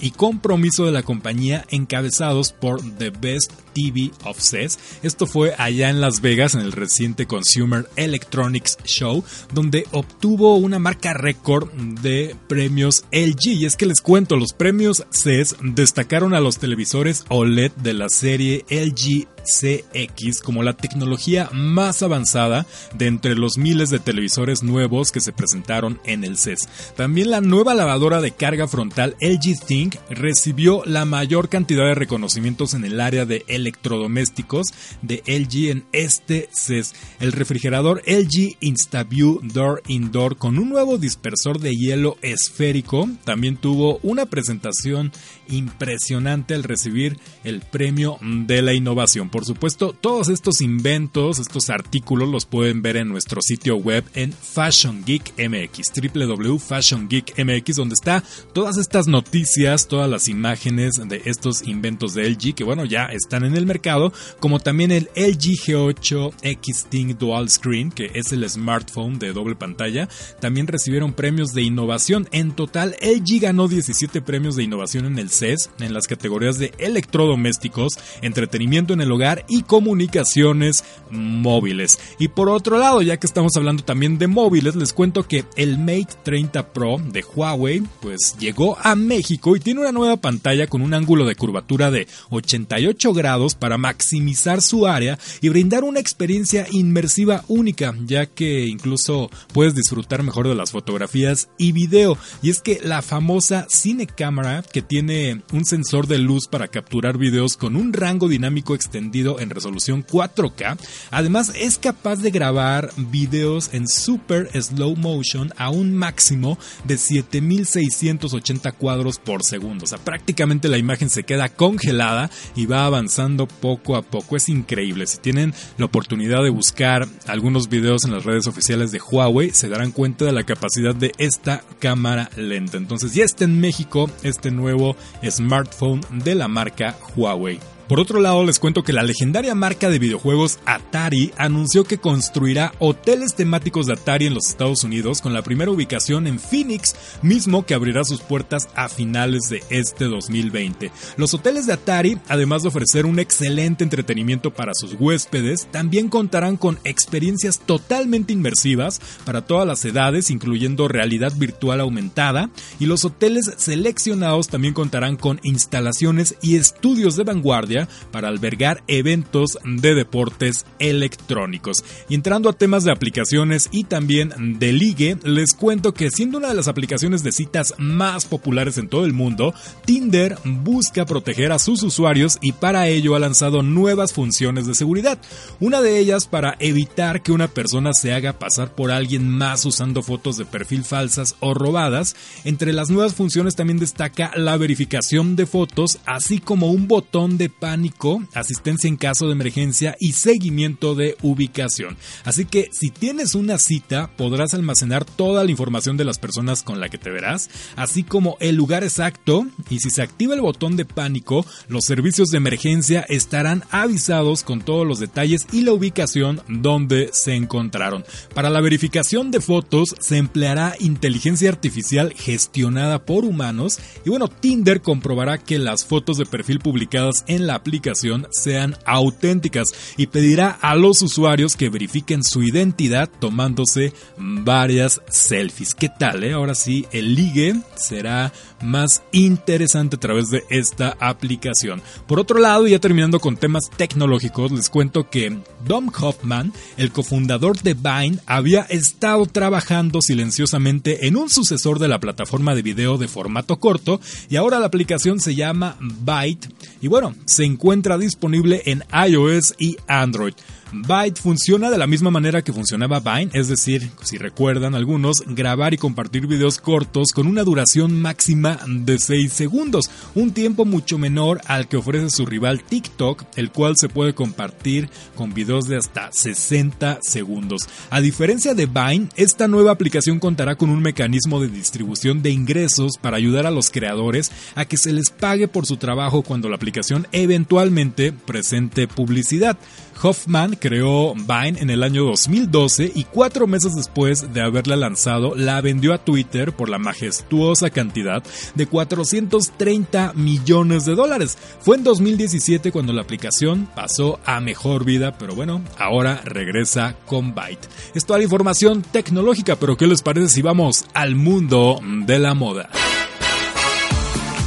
y 0.00 0.10
compromiso 0.10 0.84
de 0.84 0.92
la 0.92 1.02
compañía 1.02 1.64
encabezados 1.70 2.52
por 2.52 2.80
The 2.98 3.10
Best 3.10 3.52
TV 3.72 4.10
of 4.24 4.38
CES. 4.40 4.78
Esto 5.02 5.26
fue 5.26 5.54
allá 5.58 5.90
en 5.90 6.00
Las 6.00 6.20
Vegas 6.20 6.54
en 6.54 6.60
el 6.60 6.72
reciente 6.72 7.26
Consumer 7.26 7.88
Electronics 7.96 8.78
Show, 8.84 9.24
donde 9.52 9.86
obtuvo 9.92 10.56
una 10.56 10.78
marca 10.78 11.14
récord 11.14 11.70
de 11.72 12.36
premios 12.48 13.04
LG. 13.12 13.46
Y 13.46 13.66
es 13.66 13.76
que 13.76 13.86
les 13.86 14.00
cuento, 14.00 14.36
los 14.36 14.52
premios 14.52 15.04
CES 15.10 15.56
destacaron 15.62 16.34
a 16.34 16.40
los 16.40 16.58
televisores 16.58 17.24
OLED 17.28 17.72
de 17.72 17.94
la 17.94 18.08
serie 18.08 18.64
LG 18.68 19.26
CX 19.44 20.40
como 20.40 20.62
la 20.62 20.74
tecnología 20.74 21.48
más 21.52 22.02
avanzada 22.02 22.66
de 22.94 23.06
entre 23.06 23.34
los 23.34 23.58
miles 23.58 23.90
de 23.90 23.98
televisores 23.98 24.62
nuevos 24.62 25.10
que 25.10 25.20
se 25.20 25.32
presentaron 25.32 26.00
en 26.04 26.24
el 26.24 26.38
CES. 26.38 26.68
También 26.96 27.30
la 27.30 27.40
nueva 27.40 27.74
lavadora 27.74 28.20
de 28.20 28.32
carga 28.32 28.68
frontal 28.68 29.16
LG 29.20 29.66
Think 29.66 29.96
recibió 30.10 30.82
la 30.86 31.04
mayor 31.04 31.48
cantidad 31.48 31.86
de 31.86 31.94
reconocimientos 31.94 32.74
en 32.74 32.84
el 32.84 33.00
área 33.00 33.26
de 33.26 33.44
electrodomésticos 33.62 34.66
de 35.00 35.22
LG 35.26 35.70
en 35.70 35.84
este 35.92 36.48
CES. 36.52 36.94
El 37.20 37.32
refrigerador 37.32 38.02
LG 38.06 38.56
InstaView 38.60 39.40
Door 39.42 39.82
Indoor 39.86 40.36
con 40.36 40.58
un 40.58 40.68
nuevo 40.68 40.98
dispersor 40.98 41.60
de 41.60 41.72
hielo 41.72 42.16
esférico 42.22 43.08
también 43.24 43.56
tuvo 43.56 43.98
una 44.02 44.26
presentación 44.26 45.12
impresionante 45.48 46.54
al 46.54 46.64
recibir 46.64 47.18
el 47.44 47.60
premio 47.60 48.18
de 48.20 48.62
la 48.62 48.72
innovación. 48.72 49.30
Por 49.30 49.44
supuesto, 49.44 49.92
todos 49.98 50.28
estos 50.28 50.60
inventos, 50.60 51.38
estos 51.38 51.70
artículos 51.70 52.28
los 52.28 52.46
pueden 52.46 52.82
ver 52.82 52.96
en 52.96 53.08
nuestro 53.08 53.40
sitio 53.42 53.76
web 53.76 54.04
en 54.14 54.32
Fashion 54.32 55.04
Geek 55.04 55.34
MX, 55.38 55.92
www.fashiongeekmx, 56.14 57.76
donde 57.76 57.94
está 57.94 58.22
todas 58.52 58.78
estas 58.78 59.06
noticias, 59.06 59.88
todas 59.88 60.08
las 60.08 60.28
imágenes 60.28 60.94
de 61.04 61.22
estos 61.24 61.66
inventos 61.66 62.14
de 62.14 62.28
LG 62.28 62.54
que 62.54 62.64
bueno, 62.64 62.84
ya 62.84 63.06
están 63.06 63.44
en 63.44 63.51
el 63.56 63.66
mercado, 63.66 64.12
como 64.40 64.60
también 64.60 64.90
el 64.90 65.10
LG 65.14 65.52
G8 65.66 66.32
X-Ting 66.42 67.16
Dual 67.18 67.48
Screen, 67.48 67.90
que 67.90 68.10
es 68.14 68.32
el 68.32 68.48
smartphone 68.48 69.18
de 69.18 69.32
doble 69.32 69.54
pantalla, 69.54 70.08
también 70.40 70.66
recibieron 70.66 71.12
premios 71.12 71.52
de 71.52 71.62
innovación. 71.62 72.28
En 72.32 72.52
total, 72.52 72.96
LG 73.00 73.40
ganó 73.40 73.68
17 73.68 74.22
premios 74.22 74.56
de 74.56 74.64
innovación 74.64 75.06
en 75.06 75.18
el 75.18 75.30
CES 75.30 75.70
en 75.80 75.94
las 75.94 76.06
categorías 76.06 76.58
de 76.58 76.72
electrodomésticos, 76.78 77.92
entretenimiento 78.22 78.94
en 78.94 79.00
el 79.00 79.12
hogar 79.12 79.44
y 79.48 79.62
comunicaciones 79.62 80.84
móviles. 81.10 81.98
Y 82.18 82.28
por 82.28 82.48
otro 82.48 82.78
lado, 82.78 83.02
ya 83.02 83.16
que 83.16 83.26
estamos 83.26 83.56
hablando 83.56 83.84
también 83.84 84.18
de 84.18 84.26
móviles, 84.26 84.74
les 84.76 84.92
cuento 84.92 85.26
que 85.26 85.44
el 85.56 85.78
Mate 85.78 86.08
30 86.22 86.72
Pro 86.72 86.98
de 86.98 87.22
Huawei 87.22 87.82
pues 88.00 88.36
llegó 88.38 88.78
a 88.78 88.94
México 88.94 89.56
y 89.56 89.60
tiene 89.60 89.80
una 89.80 89.92
nueva 89.92 90.16
pantalla 90.16 90.66
con 90.66 90.82
un 90.82 90.94
ángulo 90.94 91.24
de 91.24 91.36
curvatura 91.36 91.90
de 91.90 92.06
88 92.30 93.12
grados 93.12 93.41
para 93.50 93.78
maximizar 93.78 94.62
su 94.62 94.86
área 94.86 95.18
y 95.40 95.48
brindar 95.48 95.84
una 95.84 96.00
experiencia 96.00 96.66
inmersiva 96.70 97.44
única, 97.48 97.94
ya 98.06 98.26
que 98.26 98.66
incluso 98.66 99.30
puedes 99.52 99.74
disfrutar 99.74 100.22
mejor 100.22 100.48
de 100.48 100.54
las 100.54 100.70
fotografías 100.70 101.48
y 101.58 101.72
video. 101.72 102.16
Y 102.42 102.50
es 102.50 102.60
que 102.60 102.80
la 102.82 103.02
famosa 103.02 103.66
Cine 103.68 104.06
Camera, 104.06 104.62
que 104.62 104.82
tiene 104.82 105.42
un 105.52 105.64
sensor 105.64 106.06
de 106.06 106.18
luz 106.18 106.46
para 106.46 106.68
capturar 106.68 107.18
videos 107.18 107.56
con 107.56 107.76
un 107.76 107.92
rango 107.92 108.28
dinámico 108.28 108.74
extendido 108.74 109.40
en 109.40 109.50
resolución 109.50 110.06
4K, 110.06 110.78
además 111.10 111.52
es 111.56 111.78
capaz 111.78 112.16
de 112.16 112.30
grabar 112.30 112.90
videos 112.96 113.70
en 113.72 113.88
super 113.88 114.48
slow 114.60 114.96
motion 114.96 115.52
a 115.56 115.70
un 115.70 115.94
máximo 115.94 116.58
de 116.84 116.96
7680 116.96 118.72
cuadros 118.72 119.18
por 119.18 119.42
segundo. 119.44 119.84
O 119.84 119.86
sea, 119.86 119.98
prácticamente 119.98 120.68
la 120.68 120.78
imagen 120.78 121.10
se 121.10 121.24
queda 121.24 121.48
congelada 121.48 122.30
y 122.54 122.66
va 122.66 122.86
avanzando 122.86 123.31
poco 123.36 123.96
a 123.96 124.02
poco. 124.02 124.36
Es 124.36 124.48
increíble. 124.48 125.06
Si 125.06 125.18
tienen 125.18 125.54
la 125.78 125.86
oportunidad 125.86 126.42
de 126.42 126.50
buscar 126.50 127.06
algunos 127.26 127.68
videos 127.68 128.04
en 128.04 128.12
las 128.12 128.24
redes 128.24 128.46
oficiales 128.46 128.92
de 128.92 129.00
Huawei, 129.00 129.50
se 129.50 129.68
darán 129.68 129.92
cuenta 129.92 130.24
de 130.24 130.32
la 130.32 130.44
capacidad 130.44 130.94
de 130.94 131.12
esta 131.18 131.62
cámara 131.78 132.30
lenta. 132.36 132.76
Entonces 132.76 133.14
ya 133.14 133.24
está 133.24 133.44
en 133.44 133.60
México 133.60 134.10
este 134.22 134.50
nuevo 134.50 134.96
smartphone 135.28 136.00
de 136.24 136.34
la 136.34 136.48
marca 136.48 136.96
Huawei. 137.16 137.71
Por 137.92 138.00
otro 138.00 138.22
lado, 138.22 138.42
les 138.46 138.58
cuento 138.58 138.82
que 138.82 138.94
la 138.94 139.02
legendaria 139.02 139.54
marca 139.54 139.90
de 139.90 139.98
videojuegos 139.98 140.60
Atari 140.64 141.30
anunció 141.36 141.84
que 141.84 141.98
construirá 141.98 142.72
hoteles 142.78 143.34
temáticos 143.34 143.84
de 143.84 143.92
Atari 143.92 144.24
en 144.24 144.32
los 144.32 144.48
Estados 144.48 144.82
Unidos 144.82 145.20
con 145.20 145.34
la 145.34 145.42
primera 145.42 145.70
ubicación 145.70 146.26
en 146.26 146.38
Phoenix, 146.38 146.96
mismo 147.20 147.66
que 147.66 147.74
abrirá 147.74 148.02
sus 148.04 148.22
puertas 148.22 148.70
a 148.76 148.88
finales 148.88 149.50
de 149.50 149.62
este 149.68 150.06
2020. 150.06 150.90
Los 151.18 151.34
hoteles 151.34 151.66
de 151.66 151.74
Atari, 151.74 152.18
además 152.30 152.62
de 152.62 152.68
ofrecer 152.68 153.04
un 153.04 153.18
excelente 153.18 153.84
entretenimiento 153.84 154.54
para 154.54 154.72
sus 154.72 154.96
huéspedes, 154.98 155.68
también 155.70 156.08
contarán 156.08 156.56
con 156.56 156.78
experiencias 156.84 157.58
totalmente 157.58 158.32
inmersivas 158.32 159.02
para 159.26 159.44
todas 159.44 159.66
las 159.66 159.84
edades, 159.84 160.30
incluyendo 160.30 160.88
realidad 160.88 161.34
virtual 161.36 161.82
aumentada, 161.82 162.48
y 162.80 162.86
los 162.86 163.04
hoteles 163.04 163.52
seleccionados 163.58 164.48
también 164.48 164.72
contarán 164.72 165.16
con 165.16 165.40
instalaciones 165.42 166.36
y 166.40 166.56
estudios 166.56 167.16
de 167.16 167.24
vanguardia 167.24 167.81
para 168.10 168.28
albergar 168.28 168.82
eventos 168.86 169.58
de 169.64 169.94
deportes 169.94 170.64
electrónicos. 170.78 171.84
Y 172.08 172.14
entrando 172.14 172.48
a 172.48 172.52
temas 172.52 172.84
de 172.84 172.92
aplicaciones 172.92 173.68
y 173.70 173.84
también 173.84 174.58
de 174.58 174.72
ligue, 174.72 175.16
les 175.24 175.54
cuento 175.54 175.94
que 175.94 176.10
siendo 176.10 176.38
una 176.38 176.48
de 176.48 176.54
las 176.54 176.68
aplicaciones 176.68 177.22
de 177.22 177.32
citas 177.32 177.74
más 177.78 178.24
populares 178.24 178.78
en 178.78 178.88
todo 178.88 179.04
el 179.04 179.12
mundo, 179.12 179.54
Tinder 179.84 180.36
busca 180.44 181.04
proteger 181.06 181.52
a 181.52 181.58
sus 181.58 181.82
usuarios 181.82 182.38
y 182.40 182.52
para 182.52 182.88
ello 182.88 183.14
ha 183.14 183.18
lanzado 183.18 183.62
nuevas 183.62 184.12
funciones 184.12 184.66
de 184.66 184.74
seguridad. 184.74 185.18
Una 185.60 185.80
de 185.80 185.98
ellas 185.98 186.26
para 186.26 186.56
evitar 186.58 187.22
que 187.22 187.32
una 187.32 187.48
persona 187.48 187.92
se 187.92 188.12
haga 188.12 188.38
pasar 188.38 188.74
por 188.74 188.90
alguien 188.90 189.28
más 189.28 189.64
usando 189.64 190.02
fotos 190.02 190.36
de 190.36 190.44
perfil 190.44 190.84
falsas 190.84 191.36
o 191.40 191.54
robadas. 191.54 192.16
Entre 192.44 192.72
las 192.72 192.90
nuevas 192.90 193.14
funciones 193.14 193.56
también 193.56 193.78
destaca 193.78 194.32
la 194.36 194.56
verificación 194.56 195.36
de 195.36 195.46
fotos, 195.46 195.98
así 196.06 196.38
como 196.38 196.70
un 196.70 196.88
botón 196.88 197.38
de 197.38 197.48
pánico, 197.72 198.22
asistencia 198.34 198.86
en 198.86 198.98
caso 198.98 199.24
de 199.24 199.32
emergencia 199.32 199.96
y 199.98 200.12
seguimiento 200.12 200.94
de 200.94 201.16
ubicación. 201.22 201.96
Así 202.22 202.44
que 202.44 202.68
si 202.70 202.90
tienes 202.90 203.34
una 203.34 203.56
cita, 203.56 204.10
podrás 204.14 204.52
almacenar 204.52 205.06
toda 205.06 205.42
la 205.42 205.50
información 205.50 205.96
de 205.96 206.04
las 206.04 206.18
personas 206.18 206.62
con 206.62 206.80
la 206.80 206.90
que 206.90 206.98
te 206.98 207.08
verás, 207.08 207.48
así 207.76 208.02
como 208.02 208.36
el 208.40 208.56
lugar 208.56 208.84
exacto 208.84 209.46
y 209.70 209.78
si 209.78 209.88
se 209.88 210.02
activa 210.02 210.34
el 210.34 210.42
botón 210.42 210.76
de 210.76 210.84
pánico, 210.84 211.46
los 211.68 211.86
servicios 211.86 212.28
de 212.28 212.36
emergencia 212.36 213.06
estarán 213.08 213.64
avisados 213.70 214.42
con 214.42 214.60
todos 214.60 214.86
los 214.86 214.98
detalles 214.98 215.46
y 215.50 215.62
la 215.62 215.72
ubicación 215.72 216.42
donde 216.48 217.08
se 217.14 217.36
encontraron. 217.36 218.04
Para 218.34 218.50
la 218.50 218.60
verificación 218.60 219.30
de 219.30 219.40
fotos 219.40 219.94
se 219.98 220.18
empleará 220.18 220.74
inteligencia 220.78 221.48
artificial 221.48 222.12
gestionada 222.14 223.06
por 223.06 223.24
humanos 223.24 223.78
y 224.04 224.10
bueno, 224.10 224.28
Tinder 224.28 224.82
comprobará 224.82 225.38
que 225.38 225.58
las 225.58 225.86
fotos 225.86 226.18
de 226.18 226.26
perfil 226.26 226.58
publicadas 226.58 227.24
en 227.28 227.46
la 227.46 227.51
aplicación 227.54 228.26
sean 228.30 228.76
auténticas 228.84 229.68
y 229.96 230.06
pedirá 230.06 230.50
a 230.60 230.74
los 230.74 231.02
usuarios 231.02 231.56
que 231.56 231.70
verifiquen 231.70 232.22
su 232.22 232.42
identidad 232.42 233.10
tomándose 233.20 233.92
varias 234.16 235.00
selfies. 235.08 235.74
¿Qué 235.74 235.88
tal? 235.88 236.24
Eh? 236.24 236.32
Ahora 236.32 236.54
sí, 236.54 236.86
el 236.92 237.14
ligue 237.14 237.56
será 237.74 238.32
más 238.62 239.02
interesante 239.12 239.96
a 239.96 240.00
través 240.00 240.30
de 240.30 240.44
esta 240.50 240.96
aplicación. 241.00 241.82
Por 242.06 242.20
otro 242.20 242.38
lado, 242.38 242.66
ya 242.66 242.78
terminando 242.78 243.20
con 243.20 243.36
temas 243.36 243.70
tecnológicos, 243.76 244.52
les 244.52 244.70
cuento 244.70 245.10
que 245.10 245.36
Dom 245.66 245.90
Hoffman, 246.00 246.52
el 246.76 246.92
cofundador 246.92 247.60
de 247.60 247.74
Vine, 247.74 248.18
había 248.26 248.62
estado 248.62 249.26
trabajando 249.26 250.00
silenciosamente 250.02 251.06
en 251.06 251.16
un 251.16 251.28
sucesor 251.28 251.78
de 251.78 251.88
la 251.88 252.00
plataforma 252.00 252.54
de 252.54 252.62
video 252.62 252.98
de 252.98 253.08
formato 253.08 253.58
corto 253.58 254.00
y 254.28 254.36
ahora 254.36 254.60
la 254.60 254.66
aplicación 254.66 255.20
se 255.20 255.34
llama 255.34 255.76
Byte 255.80 256.48
y 256.80 256.88
bueno, 256.88 257.14
se 257.42 257.46
encuentra 257.46 257.98
disponible 257.98 258.62
en 258.66 258.84
iOS 258.92 259.56
y 259.58 259.76
Android. 259.88 260.34
Byte 260.74 261.20
funciona 261.20 261.70
de 261.70 261.76
la 261.76 261.86
misma 261.86 262.10
manera 262.10 262.40
que 262.40 262.52
funcionaba 262.52 263.00
Vine, 263.00 263.30
es 263.34 263.48
decir, 263.48 263.90
si 264.02 264.16
recuerdan 264.16 264.74
algunos, 264.74 265.22
grabar 265.26 265.74
y 265.74 265.76
compartir 265.76 266.26
videos 266.26 266.58
cortos 266.58 267.12
con 267.12 267.26
una 267.26 267.44
duración 267.44 268.00
máxima 268.00 268.58
de 268.66 268.98
6 268.98 269.30
segundos, 269.30 269.90
un 270.14 270.32
tiempo 270.32 270.64
mucho 270.64 270.96
menor 270.96 271.42
al 271.46 271.68
que 271.68 271.76
ofrece 271.76 272.08
su 272.08 272.24
rival 272.24 272.64
TikTok, 272.64 273.24
el 273.36 273.50
cual 273.50 273.76
se 273.76 273.90
puede 273.90 274.14
compartir 274.14 274.88
con 275.14 275.34
videos 275.34 275.68
de 275.68 275.76
hasta 275.76 276.10
60 276.10 277.00
segundos. 277.02 277.68
A 277.90 278.00
diferencia 278.00 278.54
de 278.54 278.64
Vine, 278.64 279.08
esta 279.16 279.48
nueva 279.48 279.72
aplicación 279.72 280.20
contará 280.20 280.56
con 280.56 280.70
un 280.70 280.80
mecanismo 280.80 281.38
de 281.38 281.48
distribución 281.48 282.22
de 282.22 282.30
ingresos 282.30 282.92
para 282.98 283.18
ayudar 283.18 283.46
a 283.46 283.50
los 283.50 283.70
creadores 283.70 284.32
a 284.54 284.64
que 284.64 284.78
se 284.78 284.94
les 284.94 285.10
pague 285.10 285.48
por 285.48 285.66
su 285.66 285.76
trabajo 285.76 286.22
cuando 286.22 286.48
la 286.48 286.56
aplicación 286.56 287.06
eventualmente 287.12 288.12
presente 288.12 288.88
publicidad. 288.88 289.58
Hoffman 290.02 290.56
creó 290.56 291.14
Vine 291.14 291.60
en 291.60 291.70
el 291.70 291.82
año 291.82 292.04
2012 292.04 292.90
y 292.94 293.04
cuatro 293.04 293.46
meses 293.46 293.74
después 293.74 294.32
de 294.34 294.40
haberla 294.40 294.74
lanzado 294.74 295.34
la 295.36 295.60
vendió 295.60 295.94
a 295.94 295.98
Twitter 295.98 296.52
por 296.52 296.68
la 296.68 296.78
majestuosa 296.78 297.70
cantidad 297.70 298.22
de 298.54 298.66
430 298.66 300.12
millones 300.14 300.84
de 300.84 300.96
dólares. 300.96 301.38
Fue 301.60 301.76
en 301.76 301.84
2017 301.84 302.72
cuando 302.72 302.92
la 302.92 303.02
aplicación 303.02 303.68
pasó 303.74 304.18
a 304.24 304.40
mejor 304.40 304.84
vida, 304.84 305.16
pero 305.18 305.34
bueno, 305.34 305.62
ahora 305.78 306.20
regresa 306.24 306.96
con 307.06 307.34
Byte. 307.34 307.68
Es 307.94 308.04
toda 308.04 308.18
la 308.18 308.24
información 308.24 308.82
tecnológica, 308.82 309.56
pero 309.56 309.76
¿qué 309.76 309.86
les 309.86 310.02
parece 310.02 310.28
si 310.28 310.42
vamos 310.42 310.84
al 310.94 311.14
mundo 311.14 311.80
de 311.82 312.18
la 312.18 312.34
moda? 312.34 312.68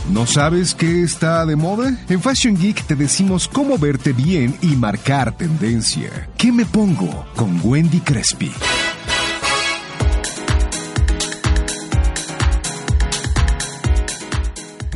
¿No 0.10 0.28
sabes 0.28 0.76
qué 0.76 1.02
está 1.02 1.46
de 1.48 1.56
moda? 1.56 1.92
En 2.10 2.22
Fashion 2.22 2.56
Geek 2.56 2.86
te 2.86 2.96
decimos 2.96 3.48
cómo 3.48 3.78
verte 3.80 4.14
bien 4.14 4.56
y 4.62 4.76
marcar 4.76 5.36
tendencia. 5.36 6.30
¿Qué 6.38 6.52
me 6.52 6.64
pongo? 6.64 7.26
Con 7.36 7.60
Wendy 7.64 8.00
Crespi. 8.02 8.52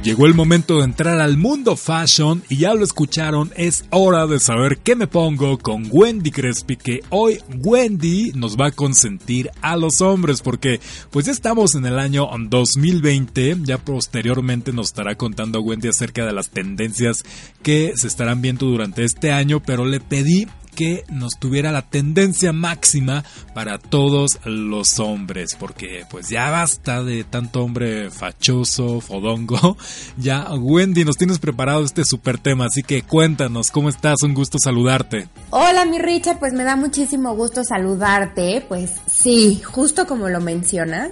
Llegó 0.10 0.26
el 0.26 0.34
momento 0.34 0.80
de 0.80 0.86
entrar 0.86 1.22
al 1.22 1.38
mundo 1.38 1.76
fashion 1.76 2.42
y 2.50 2.58
ya 2.58 2.74
lo 2.74 2.84
escucharon, 2.84 3.52
es 3.56 3.86
hora 3.92 4.26
de 4.26 4.40
saber 4.40 4.80
qué 4.80 4.96
me 4.96 5.06
pongo 5.06 5.60
con 5.60 5.88
Wendy 5.92 6.32
Crespi, 6.32 6.78
que 6.78 7.04
hoy 7.12 7.38
Wendy 7.60 8.32
nos 8.34 8.58
va 8.58 8.70
a 8.70 8.72
consentir 8.72 9.52
a 9.62 9.78
los 9.78 10.02
hombres 10.02 10.42
porque 10.42 10.82
pues 11.12 11.28
ya 11.28 11.32
estamos 11.32 11.76
en 11.76 11.86
el 11.86 12.00
año 12.00 12.28
2020, 12.36 13.58
ya 13.62 13.78
posteriormente 13.78 14.74
nos 14.74 14.88
estará 14.88 15.14
contando 15.14 15.62
Wendy 15.62 15.90
acerca 15.90 16.26
de 16.26 16.34
las 16.34 16.50
tendencias 16.50 17.24
que 17.62 17.94
se 17.96 18.08
estarán 18.08 18.42
viendo 18.42 18.66
durante 18.66 19.04
este 19.04 19.32
año, 19.32 19.62
pero 19.64 19.86
le 19.86 20.00
pedí 20.00 20.48
que 20.80 21.04
nos 21.10 21.34
tuviera 21.38 21.74
la 21.74 21.82
tendencia 21.82 22.54
máxima 22.54 23.26
para 23.54 23.80
todos 23.80 24.40
los 24.46 24.98
hombres, 25.02 25.58
porque 25.60 26.06
pues 26.10 26.30
ya 26.30 26.50
basta 26.52 27.04
de 27.04 27.26
tanto 27.26 27.66
hombre 27.66 28.10
fachoso, 28.10 29.02
fodongo. 29.02 29.76
Ya, 30.18 30.48
Wendy, 30.54 31.04
nos 31.04 31.18
tienes 31.18 31.40
preparado 31.40 31.84
este 31.84 32.04
super 32.06 32.38
tema, 32.38 32.68
así 32.68 32.82
que 32.84 33.02
cuéntanos, 33.04 33.72
¿cómo 33.72 33.90
estás? 33.90 34.24
Un 34.24 34.34
gusto 34.34 34.58
saludarte. 34.58 35.28
Hola, 35.50 35.84
mi 35.84 36.00
Richard, 36.00 36.40
pues 36.40 36.54
me 36.54 36.64
da 36.64 36.78
muchísimo 36.78 37.36
gusto 37.36 37.66
saludarte, 37.66 38.64
pues 38.66 38.92
sí, 39.06 39.62
justo 39.66 40.08
como 40.08 40.30
lo 40.30 40.40
mencionas. 40.40 41.12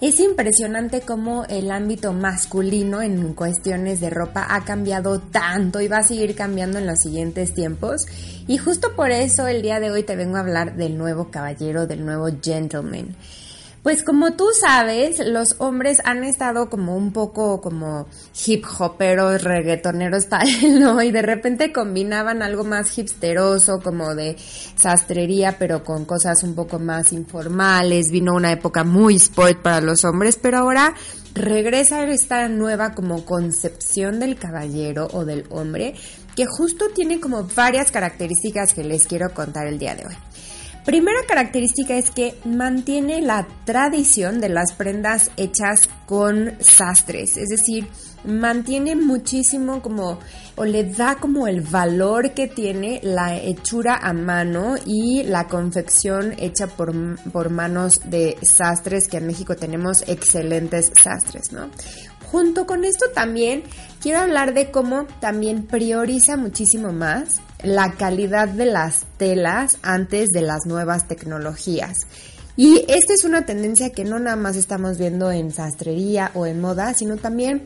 Es 0.00 0.18
impresionante 0.18 1.02
cómo 1.02 1.44
el 1.50 1.70
ámbito 1.70 2.14
masculino 2.14 3.02
en 3.02 3.34
cuestiones 3.34 4.00
de 4.00 4.08
ropa 4.08 4.46
ha 4.48 4.64
cambiado 4.64 5.20
tanto 5.20 5.82
y 5.82 5.88
va 5.88 5.98
a 5.98 6.02
seguir 6.02 6.34
cambiando 6.34 6.78
en 6.78 6.86
los 6.86 7.00
siguientes 7.00 7.52
tiempos. 7.52 8.06
Y 8.46 8.56
justo 8.56 8.96
por 8.96 9.10
eso 9.10 9.46
el 9.46 9.60
día 9.60 9.78
de 9.78 9.90
hoy 9.90 10.02
te 10.02 10.16
vengo 10.16 10.38
a 10.38 10.40
hablar 10.40 10.76
del 10.76 10.96
nuevo 10.96 11.30
caballero, 11.30 11.86
del 11.86 12.06
nuevo 12.06 12.28
gentleman. 12.42 13.14
Pues 13.82 14.02
como 14.02 14.34
tú 14.34 14.44
sabes, 14.60 15.26
los 15.26 15.56
hombres 15.58 16.02
han 16.04 16.22
estado 16.22 16.68
como 16.68 16.94
un 16.96 17.12
poco 17.12 17.62
como 17.62 18.06
hip 18.44 18.66
hoperos, 18.78 19.42
reggaetoneros 19.42 20.26
tal, 20.28 20.46
¿no? 20.78 21.00
Y 21.02 21.10
de 21.10 21.22
repente 21.22 21.72
combinaban 21.72 22.42
algo 22.42 22.62
más 22.62 22.98
hipsteroso, 22.98 23.80
como 23.80 24.14
de 24.14 24.36
sastrería, 24.76 25.56
pero 25.58 25.82
con 25.82 26.04
cosas 26.04 26.42
un 26.42 26.54
poco 26.54 26.78
más 26.78 27.14
informales. 27.14 28.10
Vino 28.10 28.34
una 28.34 28.52
época 28.52 28.84
muy 28.84 29.16
sport 29.16 29.62
para 29.62 29.80
los 29.80 30.04
hombres, 30.04 30.38
pero 30.40 30.58
ahora 30.58 30.94
regresa 31.34 32.04
esta 32.04 32.48
nueva 32.48 32.92
como 32.92 33.24
concepción 33.24 34.20
del 34.20 34.36
caballero 34.36 35.08
o 35.12 35.24
del 35.24 35.46
hombre, 35.48 35.94
que 36.36 36.44
justo 36.44 36.86
tiene 36.94 37.18
como 37.18 37.44
varias 37.56 37.90
características 37.90 38.74
que 38.74 38.84
les 38.84 39.06
quiero 39.06 39.32
contar 39.32 39.66
el 39.66 39.78
día 39.78 39.94
de 39.94 40.06
hoy. 40.06 40.14
Primera 40.84 41.18
característica 41.28 41.94
es 41.96 42.10
que 42.10 42.34
mantiene 42.44 43.20
la 43.20 43.46
tradición 43.64 44.40
de 44.40 44.48
las 44.48 44.72
prendas 44.72 45.30
hechas 45.36 45.90
con 46.06 46.54
sastres, 46.58 47.36
es 47.36 47.48
decir, 47.50 47.86
mantiene 48.24 48.96
muchísimo 48.96 49.82
como 49.82 50.18
o 50.56 50.64
le 50.64 50.84
da 50.84 51.16
como 51.16 51.46
el 51.46 51.60
valor 51.60 52.32
que 52.32 52.48
tiene 52.48 53.00
la 53.02 53.36
hechura 53.36 53.96
a 53.96 54.12
mano 54.12 54.76
y 54.84 55.22
la 55.22 55.48
confección 55.48 56.34
hecha 56.38 56.66
por, 56.66 56.94
por 57.30 57.50
manos 57.50 58.00
de 58.06 58.36
sastres 58.42 59.06
que 59.08 59.18
en 59.18 59.26
México 59.26 59.56
tenemos 59.56 60.02
excelentes 60.08 60.92
sastres, 61.00 61.52
¿no? 61.52 61.70
Junto 62.30 62.66
con 62.66 62.84
esto 62.84 63.06
también 63.14 63.64
quiero 64.00 64.20
hablar 64.20 64.54
de 64.54 64.70
cómo 64.70 65.06
también 65.20 65.66
prioriza 65.66 66.36
muchísimo 66.36 66.92
más 66.92 67.40
la 67.62 67.92
calidad 67.92 68.48
de 68.48 68.66
las 68.66 69.04
telas 69.16 69.78
antes 69.82 70.28
de 70.28 70.42
las 70.42 70.66
nuevas 70.66 71.08
tecnologías. 71.08 72.06
Y 72.56 72.84
esta 72.88 73.14
es 73.14 73.24
una 73.24 73.46
tendencia 73.46 73.90
que 73.90 74.04
no 74.04 74.18
nada 74.18 74.36
más 74.36 74.56
estamos 74.56 74.98
viendo 74.98 75.30
en 75.32 75.52
sastrería 75.52 76.30
o 76.34 76.46
en 76.46 76.60
moda, 76.60 76.92
sino 76.94 77.16
también 77.16 77.62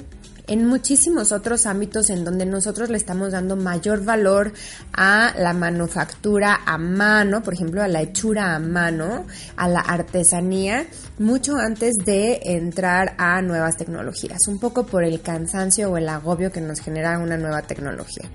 en 0.47 0.67
muchísimos 0.67 1.33
otros 1.33 1.67
ámbitos 1.67 2.11
en 2.11 2.25
donde 2.25 2.47
nosotros 2.47 2.91
le 2.91 2.97
estamos 2.97 3.33
dando 3.33 3.57
mayor 3.57 4.05
valor 4.05 4.53
a 4.93 5.35
la 5.39 5.53
manufactura 5.53 6.61
a 6.67 6.77
mano, 6.77 7.43
por 7.43 7.55
ejemplo, 7.55 7.83
a 7.83 7.89
la 7.89 8.03
hechura 8.03 8.55
a 8.55 8.59
mano, 8.59 9.27
a 9.57 9.69
la 9.69 9.81
artesanía, 9.81 10.87
mucho 11.19 11.57
antes 11.57 11.95
de 12.05 12.41
entrar 12.45 13.15
a 13.19 13.41
nuevas 13.41 13.77
tecnologías, 13.77 14.47
un 14.49 14.59
poco 14.59 14.85
por 14.85 15.05
el 15.05 15.23
cansancio 15.23 15.91
o 15.91 15.97
el 15.97 16.09
agobio 16.09 16.53
que 16.53 16.61
nos 16.61 16.81
genera 16.81 17.19
una 17.19 17.37
nueva 17.37 17.63
tecnología. 17.63 18.29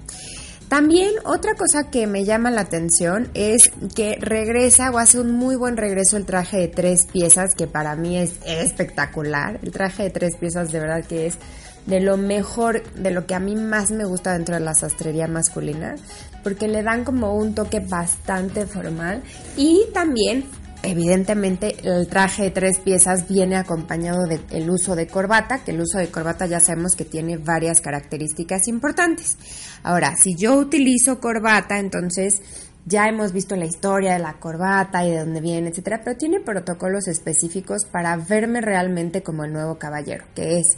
También 0.70 1.16
otra 1.26 1.56
cosa 1.56 1.90
que 1.90 2.06
me 2.06 2.26
llama 2.26 2.52
la 2.52 2.62
atención 2.62 3.32
es 3.34 3.72
que 3.96 4.18
regresa 4.22 4.92
o 4.92 5.00
hace 5.00 5.20
un 5.20 5.32
muy 5.32 5.56
buen 5.56 5.78
regreso 5.78 6.16
el 6.16 6.28
traje 6.28 6.58
de 6.58 6.68
tres 6.68 7.08
piezas, 7.12 7.56
que 7.56 7.66
para 7.66 7.96
mí 7.96 8.20
es 8.20 8.36
espectacular. 8.46 9.60
El 9.64 9.72
traje 9.72 10.04
de 10.04 10.10
tres 10.12 10.36
piezas 10.38 10.72
de 10.72 10.80
verdad 10.80 11.04
que 11.04 11.26
es 11.26 11.40
de 11.88 12.00
lo 12.00 12.18
mejor, 12.18 12.84
de 12.94 13.10
lo 13.10 13.26
que 13.26 13.34
a 13.34 13.40
mí 13.40 13.56
más 13.56 13.90
me 13.90 14.06
gusta 14.06 14.34
dentro 14.34 14.54
de 14.54 14.62
la 14.62 14.76
sastrería 14.76 15.28
masculina, 15.28 15.96
porque 16.44 16.68
le 16.68 16.84
dan 16.84 17.04
como 17.04 17.34
un 17.34 17.56
toque 17.56 17.80
bastante 17.80 18.68
formal 18.68 19.24
y 19.58 19.88
también 19.92 20.46
Evidentemente 20.82 21.76
el 21.84 22.08
traje 22.08 22.44
de 22.44 22.52
tres 22.52 22.80
piezas 22.80 23.28
viene 23.28 23.58
acompañado 23.58 24.26
del 24.26 24.70
uso 24.70 24.96
de 24.96 25.08
corbata, 25.08 25.64
que 25.64 25.72
el 25.72 25.82
uso 25.82 25.98
de 25.98 26.08
corbata 26.08 26.46
ya 26.46 26.62
sabemos 26.62 26.94
que 26.96 27.04
tiene 27.04 27.38
varias 27.38 27.82
características 27.82 28.68
importantes. 28.70 29.38
Ahora, 29.84 30.16
si 30.16 30.36
yo 30.36 30.56
utilizo 30.56 31.20
corbata, 31.20 31.80
entonces 31.80 32.42
ya 32.86 33.08
hemos 33.08 33.34
visto 33.34 33.58
la 33.58 33.66
historia 33.66 34.14
de 34.14 34.20
la 34.20 34.40
corbata 34.40 35.06
y 35.06 35.12
de 35.12 35.20
dónde 35.20 35.42
viene, 35.42 35.70
etcétera, 35.70 36.02
pero 36.04 36.18
tiene 36.18 36.40
protocolos 36.40 37.08
específicos 37.08 37.84
para 37.86 38.16
verme 38.16 38.62
realmente 38.62 39.22
como 39.22 39.44
el 39.44 39.52
nuevo 39.52 39.78
caballero, 39.78 40.24
que 40.34 40.60
es 40.60 40.78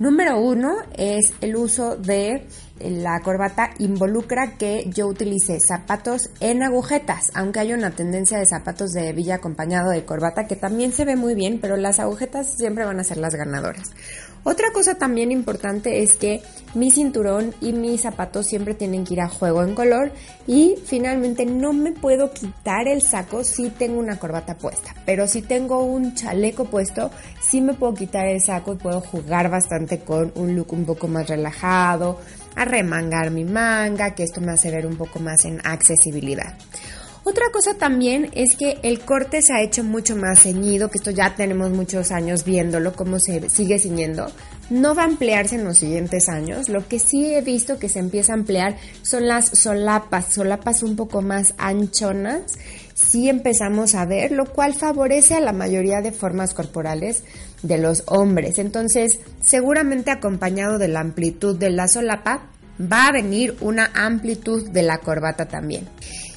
Número 0.00 0.40
uno 0.40 0.76
es 0.96 1.34
el 1.42 1.56
uso 1.56 1.94
de 1.94 2.46
la 2.80 3.20
corbata 3.20 3.70
involucra 3.78 4.56
que 4.56 4.90
yo 4.94 5.06
utilice 5.06 5.60
zapatos 5.60 6.30
en 6.40 6.62
agujetas, 6.62 7.30
aunque 7.34 7.60
hay 7.60 7.72
una 7.72 7.90
tendencia 7.90 8.38
de 8.38 8.46
zapatos 8.46 8.92
de 8.92 9.12
villa 9.12 9.36
acompañado 9.36 9.90
de 9.90 10.04
corbata 10.04 10.46
que 10.46 10.56
también 10.56 10.92
se 10.92 11.04
ve 11.04 11.16
muy 11.16 11.34
bien, 11.34 11.58
pero 11.60 11.76
las 11.76 12.00
agujetas 12.00 12.54
siempre 12.56 12.84
van 12.84 13.00
a 13.00 13.04
ser 13.04 13.18
las 13.18 13.34
ganadoras. 13.34 13.90
Otra 14.42 14.72
cosa 14.72 14.94
también 14.94 15.32
importante 15.32 16.02
es 16.02 16.14
que 16.14 16.40
mi 16.74 16.90
cinturón 16.90 17.54
y 17.60 17.74
mis 17.74 18.00
zapatos 18.00 18.46
siempre 18.46 18.72
tienen 18.72 19.04
que 19.04 19.12
ir 19.12 19.20
a 19.20 19.28
juego 19.28 19.62
en 19.62 19.74
color 19.74 20.12
y 20.46 20.76
finalmente 20.82 21.44
no 21.44 21.74
me 21.74 21.92
puedo 21.92 22.32
quitar 22.32 22.88
el 22.88 23.02
saco 23.02 23.44
si 23.44 23.68
tengo 23.68 23.98
una 23.98 24.18
corbata 24.18 24.56
puesta, 24.56 24.94
pero 25.04 25.26
si 25.26 25.42
tengo 25.42 25.84
un 25.84 26.14
chaleco 26.14 26.64
puesto, 26.64 27.10
sí 27.42 27.60
me 27.60 27.74
puedo 27.74 27.92
quitar 27.92 28.28
el 28.28 28.40
saco 28.40 28.72
y 28.72 28.76
puedo 28.76 29.02
jugar 29.02 29.50
bastante 29.50 29.98
con 30.00 30.32
un 30.34 30.56
look 30.56 30.72
un 30.72 30.86
poco 30.86 31.06
más 31.06 31.28
relajado, 31.28 32.18
a 32.56 32.64
remangar 32.64 33.30
mi 33.30 33.44
manga, 33.44 34.14
que 34.14 34.22
esto 34.22 34.40
me 34.40 34.52
hace 34.52 34.70
ver 34.70 34.86
un 34.86 34.96
poco 34.96 35.18
más 35.20 35.44
en 35.44 35.60
accesibilidad. 35.64 36.56
Otra 37.22 37.50
cosa 37.52 37.74
también 37.74 38.30
es 38.32 38.56
que 38.56 38.78
el 38.82 39.00
corte 39.00 39.42
se 39.42 39.52
ha 39.52 39.60
hecho 39.60 39.84
mucho 39.84 40.16
más 40.16 40.40
ceñido, 40.40 40.90
que 40.90 40.96
esto 40.96 41.10
ya 41.10 41.34
tenemos 41.34 41.70
muchos 41.70 42.12
años 42.12 42.44
viéndolo, 42.44 42.94
cómo 42.94 43.18
se 43.20 43.50
sigue 43.50 43.78
ciñendo. 43.78 44.32
No 44.70 44.94
va 44.94 45.02
a 45.02 45.06
ampliarse 45.06 45.56
en 45.56 45.64
los 45.64 45.78
siguientes 45.78 46.28
años. 46.30 46.70
Lo 46.70 46.88
que 46.88 46.98
sí 46.98 47.34
he 47.34 47.42
visto 47.42 47.78
que 47.78 47.90
se 47.90 47.98
empieza 47.98 48.32
a 48.32 48.36
ampliar 48.36 48.78
son 49.02 49.28
las 49.28 49.50
solapas, 49.58 50.32
solapas 50.32 50.82
un 50.82 50.96
poco 50.96 51.20
más 51.20 51.54
anchonas. 51.58 52.54
Sí 52.94 53.28
empezamos 53.28 53.94
a 53.94 54.06
ver, 54.06 54.32
lo 54.32 54.46
cual 54.46 54.72
favorece 54.74 55.34
a 55.34 55.40
la 55.40 55.52
mayoría 55.52 56.00
de 56.00 56.12
formas 56.12 56.54
corporales 56.54 57.24
de 57.62 57.78
los 57.78 58.04
hombres. 58.06 58.58
Entonces, 58.58 59.20
seguramente 59.40 60.10
acompañado 60.10 60.78
de 60.78 60.88
la 60.88 61.00
amplitud 61.00 61.56
de 61.56 61.70
la 61.70 61.88
solapa, 61.88 62.50
va 62.80 63.06
a 63.06 63.12
venir 63.12 63.56
una 63.60 63.90
amplitud 63.94 64.68
de 64.70 64.82
la 64.82 64.98
corbata 64.98 65.46
también. 65.46 65.86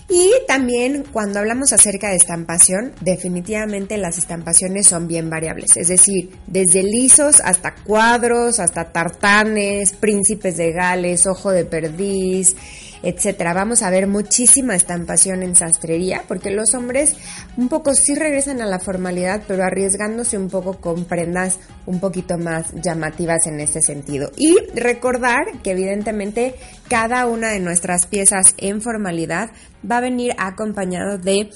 Y 0.09 0.31
también 0.47 1.05
cuando 1.11 1.39
hablamos 1.39 1.71
acerca 1.71 2.09
de 2.09 2.17
estampación, 2.17 2.93
definitivamente 3.01 3.97
las 3.97 4.17
estampaciones 4.17 4.85
son 4.85 5.07
bien 5.07 5.29
variables, 5.29 5.77
es 5.77 5.87
decir, 5.87 6.29
desde 6.45 6.83
lisos 6.83 7.39
hasta 7.39 7.73
cuadros, 7.73 8.59
hasta 8.59 8.91
tartanes, 8.91 9.93
príncipes 9.93 10.57
de 10.57 10.73
Gales, 10.73 11.25
ojo 11.25 11.51
de 11.51 11.65
perdiz, 11.65 12.55
etcétera. 13.03 13.53
Vamos 13.53 13.83
a 13.83 13.89
ver 13.89 14.07
muchísima 14.07 14.75
estampación 14.75 15.43
en 15.43 15.55
sastrería, 15.55 16.23
porque 16.27 16.49
los 16.49 16.73
hombres 16.73 17.15
un 17.57 17.69
poco 17.69 17.93
sí 17.93 18.15
regresan 18.15 18.61
a 18.61 18.65
la 18.65 18.79
formalidad, 18.79 19.43
pero 19.47 19.63
arriesgándose 19.63 20.37
un 20.37 20.49
poco 20.49 20.77
con 20.77 21.05
prendas 21.05 21.59
un 21.85 21.99
poquito 21.99 22.37
más 22.37 22.73
llamativas 22.81 23.45
en 23.45 23.59
ese 23.59 23.81
sentido. 23.81 24.31
Y 24.37 24.57
recordar 24.73 25.43
que 25.61 25.71
evidentemente 25.71 26.55
cada 26.87 27.27
una 27.27 27.49
de 27.49 27.59
nuestras 27.59 28.07
piezas 28.07 28.55
en 28.57 28.81
formalidad 28.81 29.51
va 29.89 29.97
a 29.97 30.01
venir 30.01 30.33
acompañado 30.37 31.17
de 31.17 31.49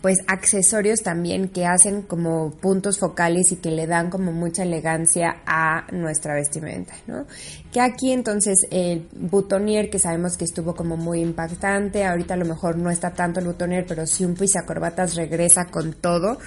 pues 0.00 0.20
accesorios 0.26 1.02
también 1.02 1.48
que 1.48 1.66
hacen 1.66 2.02
como 2.02 2.50
puntos 2.50 2.98
focales 2.98 3.52
y 3.52 3.56
que 3.56 3.70
le 3.70 3.86
dan 3.86 4.10
como 4.10 4.32
mucha 4.32 4.62
elegancia 4.62 5.38
a 5.46 5.86
nuestra 5.92 6.34
vestimenta, 6.34 6.94
¿no? 7.06 7.26
Que 7.72 7.80
aquí 7.80 8.12
entonces 8.12 8.66
el 8.70 9.08
butonier 9.12 9.90
que 9.90 9.98
sabemos 9.98 10.36
que 10.36 10.44
estuvo 10.44 10.74
como 10.74 10.96
muy 10.96 11.20
impactante, 11.20 12.04
ahorita 12.04 12.34
a 12.34 12.36
lo 12.38 12.44
mejor 12.44 12.78
no 12.78 12.90
está 12.90 13.12
tanto 13.12 13.40
el 13.40 13.46
butonier, 13.46 13.84
pero 13.86 14.06
si 14.06 14.24
un 14.24 14.36
corbatas 14.66 15.16
regresa 15.16 15.66
con 15.66 15.92
todo. 15.92 16.38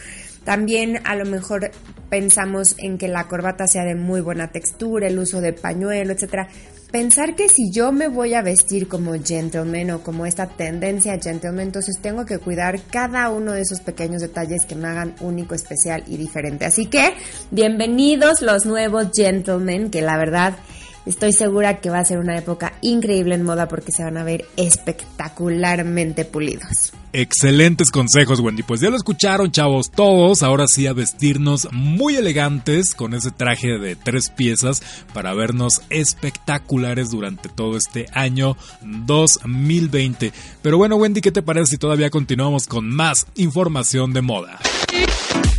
También 0.43 1.00
a 1.05 1.15
lo 1.15 1.25
mejor 1.25 1.72
pensamos 2.12 2.75
en 2.77 3.00
que 3.00 3.08
la 3.08 3.27
corbata 3.27 3.65
sea 3.65 3.86
de 3.86 3.96
muy 3.96 4.22
buena 4.22 4.51
textura, 4.51 5.08
el 5.08 5.18
uso 5.18 5.41
de 5.41 5.53
pañuelo, 5.53 6.13
etcétera 6.13 6.50
pensar 6.91 7.36
que 7.36 7.48
si 7.48 7.72
yo 7.72 7.91
me 7.91 8.10
voy 8.10 8.34
a 8.34 8.41
vestir 8.41 8.88
como 8.88 9.13
gentleman 9.13 9.91
o 9.91 10.03
como 10.03 10.25
esta 10.25 10.48
tendencia 10.48 11.18
gentleman, 11.18 11.68
entonces 11.68 11.96
tengo 12.01 12.25
que 12.25 12.38
cuidar 12.38 12.82
cada 12.91 13.30
uno 13.30 13.53
de 13.53 13.62
esos 13.62 13.80
pequeños 13.80 14.22
detalles 14.22 14.65
que 14.65 14.75
me 14.75 14.89
hagan 14.89 15.15
único, 15.22 15.56
especial 15.56 16.03
y 16.08 16.18
diferente. 16.18 16.65
Así 16.65 16.88
que, 16.88 17.13
bienvenidos 17.50 18.41
los 18.41 18.65
nuevos 18.65 19.08
gentlemen, 19.15 19.89
que 19.89 20.01
la 20.01 20.18
verdad 20.18 20.56
Estoy 21.05 21.34
segura 21.34 21.79
que 21.79 21.89
va 21.89 22.00
a 22.00 22.05
ser 22.05 22.20
una 22.20 22.38
época 22.38 22.74
increíble 22.81 23.36
en 23.36 23.43
moda 23.43 23.67
porque 23.67 23.91
se 23.91 24.03
van 24.03 24.17
a 24.17 24.24
ver 24.24 24.46
espectacularmente 24.55 26.25
pulidos. 26.25 26.93
Excelentes 27.13 27.91
consejos, 27.91 28.39
Wendy. 28.39 28.63
Pues 28.63 28.79
ya 28.79 28.89
lo 28.89 28.96
escucharon, 28.96 29.51
chavos, 29.51 29.91
todos. 29.91 30.43
Ahora 30.43 30.67
sí 30.67 30.88
a 30.88 30.93
vestirnos 30.93 31.67
muy 31.72 32.15
elegantes 32.15 32.96
con 32.96 33.13
ese 33.13 33.31
traje 33.31 33.77
de 33.79 33.96
tres 33.96 34.29
piezas 34.29 34.81
para 35.13 35.34
vernos 35.34 35.81
espectaculares 35.89 37.10
durante 37.10 37.50
todo 37.50 37.75
este 37.75 38.05
año 38.13 38.55
2020. 38.81 40.31
Pero 40.62 40.77
bueno, 40.77 40.96
Wendy, 40.96 41.22
¿qué 41.22 41.31
te 41.31 41.41
parece 41.41 41.72
si 41.72 41.77
todavía 41.77 42.10
continuamos 42.10 42.67
con 42.67 42.89
más 42.89 43.27
información 43.36 44.13
de 44.13 44.22
moda? 44.22 44.60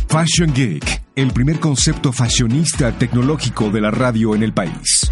Fashion 0.07 0.53
Geek, 0.53 1.03
el 1.15 1.31
primer 1.31 1.59
concepto 1.59 2.11
fashionista 2.11 2.91
tecnológico 2.97 3.69
de 3.69 3.81
la 3.81 3.91
radio 3.91 4.35
en 4.35 4.43
el 4.43 4.53
país. 4.53 5.09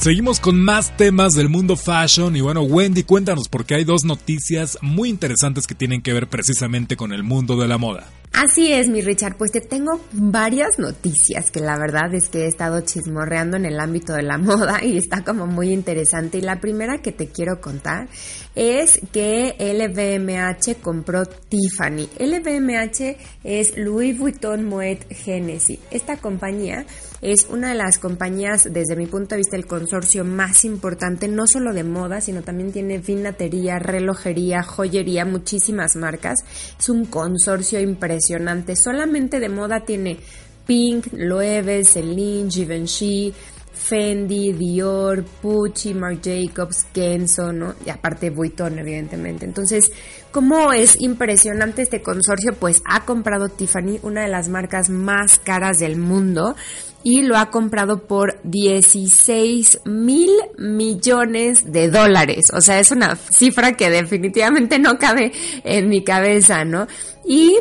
Seguimos 0.00 0.40
con 0.40 0.58
más 0.58 0.96
temas 0.96 1.34
del 1.34 1.50
mundo 1.50 1.76
fashion 1.76 2.34
y 2.34 2.40
bueno, 2.40 2.62
Wendy, 2.62 3.02
cuéntanos 3.02 3.50
porque 3.50 3.74
hay 3.74 3.84
dos 3.84 4.06
noticias 4.06 4.78
muy 4.80 5.10
interesantes 5.10 5.66
que 5.66 5.74
tienen 5.74 6.00
que 6.00 6.14
ver 6.14 6.26
precisamente 6.26 6.96
con 6.96 7.12
el 7.12 7.22
mundo 7.22 7.58
de 7.58 7.68
la 7.68 7.76
moda. 7.76 8.08
Así 8.32 8.72
es, 8.72 8.88
mi 8.88 9.02
Richard, 9.02 9.36
pues 9.36 9.52
te 9.52 9.60
tengo 9.60 10.00
varias 10.12 10.78
noticias 10.78 11.50
que 11.50 11.60
la 11.60 11.76
verdad 11.76 12.14
es 12.14 12.30
que 12.30 12.44
he 12.44 12.46
estado 12.46 12.80
chismorreando 12.80 13.58
en 13.58 13.66
el 13.66 13.78
ámbito 13.78 14.14
de 14.14 14.22
la 14.22 14.38
moda 14.38 14.82
y 14.82 14.96
está 14.96 15.22
como 15.22 15.46
muy 15.46 15.70
interesante. 15.70 16.38
Y 16.38 16.40
la 16.40 16.62
primera 16.62 17.02
que 17.02 17.12
te 17.12 17.26
quiero 17.26 17.60
contar 17.60 18.08
es 18.54 19.00
que 19.12 19.54
LVMH 19.58 20.80
compró 20.80 21.26
Tiffany. 21.26 22.08
LVMH 22.18 23.18
es 23.44 23.76
Louis 23.76 24.18
Vuitton 24.18 24.64
Moet 24.64 25.00
Genesis. 25.10 25.78
Esta 25.90 26.16
compañía 26.16 26.86
es 27.22 27.46
una 27.50 27.68
de 27.70 27.74
las 27.74 27.98
compañías, 27.98 28.68
desde 28.72 28.96
mi 28.96 29.06
punto 29.06 29.34
de 29.34 29.38
vista, 29.40 29.56
el 29.56 29.66
consorcio 29.66 30.24
más 30.24 30.64
importante, 30.64 31.28
no 31.28 31.46
solo 31.46 31.74
de 31.74 31.84
moda, 31.84 32.20
sino 32.20 32.42
también 32.42 32.72
tiene 32.72 32.98
vinatería, 32.98 33.78
relojería, 33.78 34.62
joyería, 34.62 35.24
muchísimas 35.24 35.96
marcas. 35.96 36.38
Es 36.78 36.88
un 36.88 37.04
consorcio 37.04 37.80
impresionante. 37.80 38.74
Solamente 38.74 39.38
de 39.38 39.50
moda 39.50 39.84
tiene 39.84 40.18
Pink, 40.66 41.08
Loewe, 41.12 41.84
Celine, 41.84 42.50
Givenchy, 42.50 43.34
Fendi, 43.80 44.52
Dior, 44.52 45.24
Pucci, 45.24 45.94
Marc 45.94 46.20
Jacobs, 46.22 46.86
Kenzo, 46.92 47.52
¿no? 47.52 47.74
Y 47.84 47.90
aparte 47.90 48.30
Vuitton, 48.30 48.78
evidentemente. 48.78 49.46
Entonces, 49.46 49.90
¿cómo 50.30 50.72
es 50.72 51.00
impresionante 51.00 51.82
este 51.82 52.02
consorcio? 52.02 52.52
Pues 52.52 52.82
ha 52.86 53.04
comprado 53.04 53.48
Tiffany, 53.48 53.98
una 54.02 54.22
de 54.22 54.28
las 54.28 54.48
marcas 54.48 54.90
más 54.90 55.38
caras 55.38 55.78
del 55.78 55.96
mundo 55.96 56.54
y 57.02 57.22
lo 57.22 57.36
ha 57.36 57.50
comprado 57.50 58.06
por 58.06 58.40
16 58.44 59.80
mil 59.86 60.30
millones 60.58 61.72
de 61.72 61.88
dólares. 61.88 62.44
O 62.52 62.60
sea, 62.60 62.78
es 62.78 62.90
una 62.90 63.16
cifra 63.16 63.72
que 63.72 63.90
definitivamente 63.90 64.78
no 64.78 64.98
cabe 64.98 65.32
en 65.64 65.88
mi 65.88 66.04
cabeza, 66.04 66.64
¿no? 66.64 66.86
Y 67.26 67.56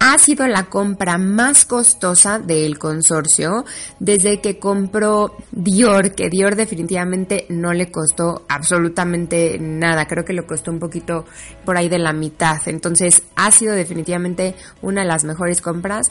ha 0.00 0.18
sido 0.18 0.46
la 0.46 0.64
compra 0.64 1.18
más 1.18 1.64
costosa 1.64 2.38
del 2.38 2.78
consorcio 2.78 3.64
desde 3.98 4.40
que 4.40 4.58
compró 4.58 5.36
Dior, 5.50 6.14
que 6.14 6.30
Dior 6.30 6.56
definitivamente 6.56 7.46
no 7.48 7.72
le 7.72 7.90
costó 7.90 8.44
absolutamente 8.48 9.58
nada, 9.58 10.06
creo 10.06 10.24
que 10.24 10.32
le 10.32 10.46
costó 10.46 10.70
un 10.70 10.78
poquito 10.78 11.24
por 11.64 11.76
ahí 11.76 11.88
de 11.88 11.98
la 11.98 12.12
mitad, 12.12 12.60
entonces 12.66 13.22
ha 13.36 13.50
sido 13.50 13.74
definitivamente 13.74 14.54
una 14.82 15.02
de 15.02 15.08
las 15.08 15.24
mejores 15.24 15.60
compras. 15.60 16.10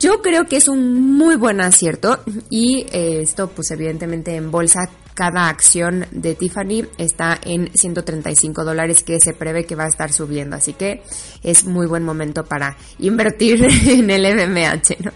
Yo 0.00 0.22
creo 0.22 0.46
que 0.46 0.56
es 0.56 0.66
un 0.66 1.16
muy 1.16 1.36
buen 1.36 1.60
acierto 1.60 2.18
y 2.50 2.86
eh, 2.92 3.20
esto 3.22 3.48
pues 3.48 3.70
evidentemente 3.70 4.34
en 4.34 4.50
bolsa 4.50 4.90
cada 5.14 5.48
acción 5.48 6.06
de 6.10 6.34
Tiffany 6.34 6.84
está 6.98 7.38
en 7.44 7.70
135 7.72 8.64
dólares 8.64 9.02
que 9.02 9.20
se 9.20 9.32
prevé 9.32 9.64
que 9.64 9.76
va 9.76 9.84
a 9.84 9.88
estar 9.88 10.12
subiendo. 10.12 10.56
Así 10.56 10.74
que 10.74 11.02
es 11.42 11.64
muy 11.64 11.86
buen 11.86 12.02
momento 12.02 12.44
para 12.44 12.76
invertir 12.98 13.64
en 13.88 14.10
el 14.10 14.24
MMH. 14.34 15.04
¿no? 15.04 15.12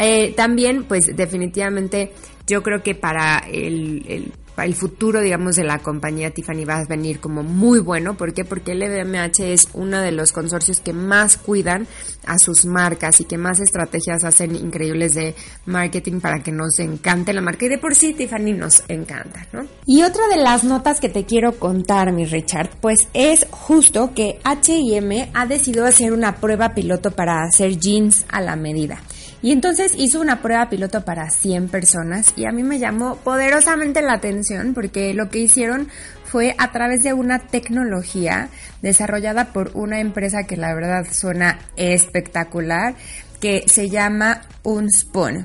Eh, 0.00 0.32
también, 0.36 0.84
pues 0.84 1.14
definitivamente 1.14 2.12
yo 2.46 2.62
creo 2.62 2.82
que 2.82 2.94
para 2.94 3.38
el 3.38 4.04
el 4.08 4.32
futuro, 4.74 5.20
digamos, 5.20 5.56
de 5.56 5.64
la 5.64 5.78
compañía 5.78 6.30
Tiffany 6.30 6.64
va 6.64 6.78
a 6.78 6.84
venir 6.84 7.20
como 7.20 7.42
muy 7.42 7.80
bueno. 7.80 8.16
¿Por 8.16 8.32
qué? 8.32 8.44
Porque 8.44 8.74
LVMH 8.74 9.52
es 9.52 9.68
uno 9.74 10.00
de 10.00 10.12
los 10.12 10.32
consorcios 10.32 10.80
que 10.80 10.92
más 10.92 11.36
cuidan 11.36 11.86
a 12.26 12.38
sus 12.38 12.64
marcas 12.64 13.20
y 13.20 13.24
que 13.24 13.38
más 13.38 13.60
estrategias 13.60 14.24
hacen 14.24 14.54
increíbles 14.54 15.14
de 15.14 15.34
marketing 15.66 16.20
para 16.20 16.42
que 16.42 16.52
nos 16.52 16.78
encante 16.78 17.32
la 17.32 17.40
marca. 17.40 17.66
Y 17.66 17.68
de 17.68 17.78
por 17.78 17.94
sí 17.94 18.12
Tiffany 18.12 18.52
nos 18.52 18.84
encanta, 18.88 19.46
¿no? 19.52 19.66
Y 19.86 20.02
otra 20.02 20.28
de 20.28 20.36
las 20.36 20.64
notas 20.64 21.00
que 21.00 21.08
te 21.08 21.24
quiero 21.24 21.58
contar, 21.58 22.12
mi 22.12 22.24
Richard, 22.24 22.70
pues 22.80 23.08
es 23.14 23.46
justo 23.50 24.12
que 24.14 24.38
H&M 24.44 25.30
ha 25.34 25.46
decidido 25.46 25.86
hacer 25.86 26.12
una 26.12 26.36
prueba 26.36 26.74
piloto 26.74 27.10
para 27.10 27.42
hacer 27.42 27.78
jeans 27.78 28.24
a 28.28 28.40
la 28.40 28.56
medida. 28.56 29.00
Y 29.42 29.50
entonces 29.50 29.92
hizo 29.96 30.20
una 30.20 30.40
prueba 30.40 30.70
piloto 30.70 31.04
para 31.04 31.28
100 31.28 31.68
personas 31.68 32.32
y 32.36 32.46
a 32.46 32.52
mí 32.52 32.62
me 32.62 32.78
llamó 32.78 33.16
poderosamente 33.16 34.00
la 34.00 34.14
atención 34.14 34.72
porque 34.72 35.14
lo 35.14 35.30
que 35.30 35.40
hicieron 35.40 35.88
fue 36.24 36.54
a 36.58 36.70
través 36.70 37.02
de 37.02 37.12
una 37.12 37.40
tecnología 37.40 38.48
desarrollada 38.82 39.52
por 39.52 39.72
una 39.74 40.00
empresa 40.00 40.44
que 40.44 40.56
la 40.56 40.72
verdad 40.74 41.06
suena 41.10 41.58
espectacular, 41.76 42.94
que 43.40 43.64
se 43.66 43.90
llama 43.90 44.42
Unspoon. 44.62 45.44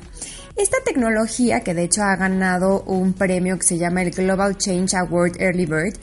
Esta 0.56 0.78
tecnología, 0.86 1.62
que 1.62 1.74
de 1.74 1.84
hecho 1.84 2.04
ha 2.04 2.16
ganado 2.16 2.84
un 2.84 3.14
premio 3.14 3.58
que 3.58 3.66
se 3.66 3.78
llama 3.78 4.04
el 4.04 4.12
Global 4.12 4.58
Change 4.58 4.96
Award 4.96 5.42
Early 5.42 5.66
Bird, 5.66 5.98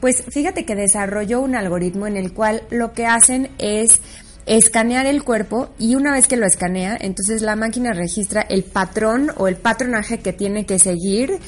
pues 0.00 0.24
fíjate 0.28 0.66
que 0.66 0.74
desarrolló 0.74 1.40
un 1.40 1.54
algoritmo 1.54 2.06
en 2.06 2.16
el 2.16 2.32
cual 2.32 2.62
lo 2.70 2.92
que 2.92 3.06
hacen 3.06 3.50
es 3.58 4.00
escanear 4.46 5.06
el 5.06 5.22
cuerpo 5.22 5.70
y 5.78 5.94
una 5.94 6.12
vez 6.12 6.26
que 6.26 6.36
lo 6.36 6.46
escanea, 6.46 6.96
entonces 7.00 7.42
la 7.42 7.56
máquina 7.56 7.92
registra 7.92 8.42
el 8.42 8.64
patrón 8.64 9.30
o 9.36 9.48
el 9.48 9.56
patronaje 9.56 10.18
que 10.18 10.32
tiene 10.32 10.66
que 10.66 10.78
seguir 10.78 11.38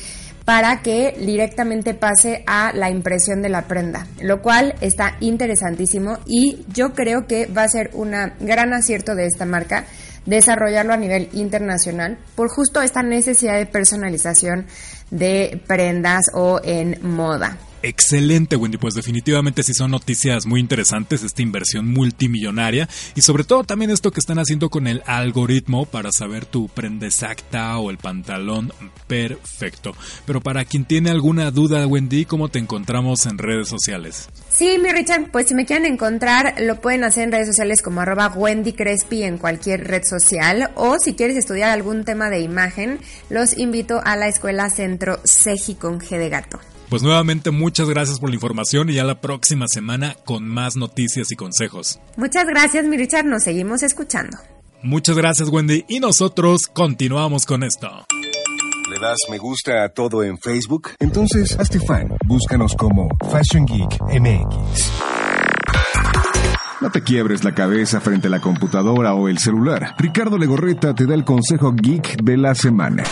para 0.44 0.80
que 0.80 1.16
directamente 1.18 1.92
pase 1.92 2.44
a 2.46 2.72
la 2.72 2.88
impresión 2.88 3.42
de 3.42 3.48
la 3.48 3.62
prenda, 3.62 4.06
lo 4.22 4.40
cual 4.42 4.76
está 4.80 5.16
interesantísimo 5.20 6.18
y 6.24 6.64
yo 6.72 6.94
creo 6.94 7.26
que 7.26 7.46
va 7.46 7.64
a 7.64 7.68
ser 7.68 7.90
un 7.94 8.12
gran 8.40 8.72
acierto 8.72 9.16
de 9.16 9.26
esta 9.26 9.44
marca 9.44 9.87
desarrollarlo 10.24 10.92
a 10.92 10.96
nivel 10.96 11.28
internacional 11.32 12.18
por 12.35 12.48
justo 12.48 12.80
esta 12.82 13.02
necesidad 13.02 13.56
de 13.56 13.66
personalización 13.66 14.66
de 15.11 15.61
prendas 15.66 16.26
o 16.32 16.61
en 16.62 16.98
moda. 17.02 17.56
Excelente, 17.87 18.57
Wendy. 18.57 18.79
Pues 18.79 18.94
definitivamente 18.94 19.62
sí 19.62 19.72
son 19.72 19.92
noticias 19.92 20.44
muy 20.44 20.59
interesantes, 20.59 21.22
esta 21.22 21.42
inversión 21.42 21.87
multimillonaria 21.87 22.88
y 23.14 23.20
sobre 23.20 23.44
todo 23.44 23.62
también 23.62 23.92
esto 23.92 24.11
que 24.11 24.18
están 24.18 24.40
haciendo 24.40 24.70
con 24.70 24.88
el 24.88 25.05
algoritmo 25.07 25.87
para 25.87 26.11
saber 26.11 26.46
tu 26.46 26.68
prenda 26.68 27.07
exacta 27.07 27.79
o 27.79 27.92
el 27.92 27.99
pantalón 27.99 28.72
perfecto. 29.07 29.94
Pero 30.27 30.40
para 30.40 30.64
quien 30.64 30.85
tiene 30.85 31.11
alguna 31.11 31.53
duda, 31.53 31.87
Wendy, 31.87 32.25
¿cómo 32.25 32.49
te 32.49 32.59
encontramos 32.59 33.25
en 33.25 33.38
redes 33.38 33.68
sociales? 33.68 34.31
Sí, 34.51 34.79
mi 34.83 34.90
Richard, 34.90 35.31
pues 35.31 35.46
si 35.46 35.55
me 35.55 35.64
quieren 35.64 35.87
encontrar, 35.87 36.57
lo 36.59 36.81
pueden 36.81 37.05
hacer 37.05 37.22
en 37.22 37.31
redes 37.31 37.46
sociales 37.46 37.83
como 37.83 38.01
arroba 38.01 38.33
Wendy 38.35 38.72
Crespi 38.72 39.22
en 39.22 39.38
cualquier 39.38 39.87
red 39.87 40.03
social 40.03 40.72
o 40.75 40.99
si 40.99 41.14
quieres 41.14 41.37
estudiar 41.37 41.70
algún 41.70 42.05
tema 42.05 42.31
de 42.31 42.40
imagen, 42.40 42.99
los 43.31 43.57
invito 43.57 44.01
a 44.05 44.16
la 44.16 44.27
Escuela 44.27 44.70
Centro 44.70 45.20
Seji 45.22 45.77
con 45.77 46.01
G 46.01 46.18
de 46.18 46.31
Gato. 46.31 46.59
Pues 46.88 47.03
nuevamente 47.03 47.51
muchas 47.51 47.88
gracias 47.88 48.20
por 48.20 48.31
la 48.31 48.37
información 48.37 48.88
y 48.90 48.94
ya 48.94 49.05
la 49.05 49.20
próxima 49.20 49.66
semana 49.68 50.16
con 50.25 50.46
más 50.46 50.77
noticias 50.77 51.33
y 51.33 51.37
consejos. 51.37 51.99
Muchas 52.16 52.46
gracias, 52.46 52.85
mi 52.87 52.96
Richard, 52.96 53.27
nos 53.27 53.42
seguimos 53.42 53.83
escuchando. 53.83 54.38
Muchas 54.83 55.16
gracias, 55.16 55.49
Wendy, 55.49 55.85
y 55.88 55.99
nosotros 55.99 56.68
continuamos 56.68 57.44
con 57.44 57.64
esto. 57.64 57.88
¿Le 58.88 59.01
das 59.01 59.16
me 59.29 59.38
gusta 59.38 59.83
a 59.83 59.88
todo 59.88 60.22
en 60.22 60.38
Facebook? 60.38 60.90
Entonces, 61.01 61.59
hazte 61.59 61.81
fan. 61.81 62.09
Búscanos 62.25 62.75
como 62.77 63.09
Fashion 63.33 63.66
Geek 63.66 64.01
MX. 64.20 64.92
No 66.81 66.90
te 66.92 67.03
quiebres 67.03 67.42
la 67.42 67.53
cabeza 67.53 68.01
frente 68.01 68.29
a 68.29 68.31
la 68.31 68.40
computadora 68.40 69.14
o 69.14 69.29
el 69.29 69.38
celular. 69.38 69.96
Ricardo 69.99 70.38
Legorreta 70.38 70.94
te 70.94 71.07
da 71.07 71.14
el 71.14 71.25
consejo 71.25 71.72
geek 71.72 72.22
de 72.22 72.37
la 72.37 72.55
semana. 72.55 73.03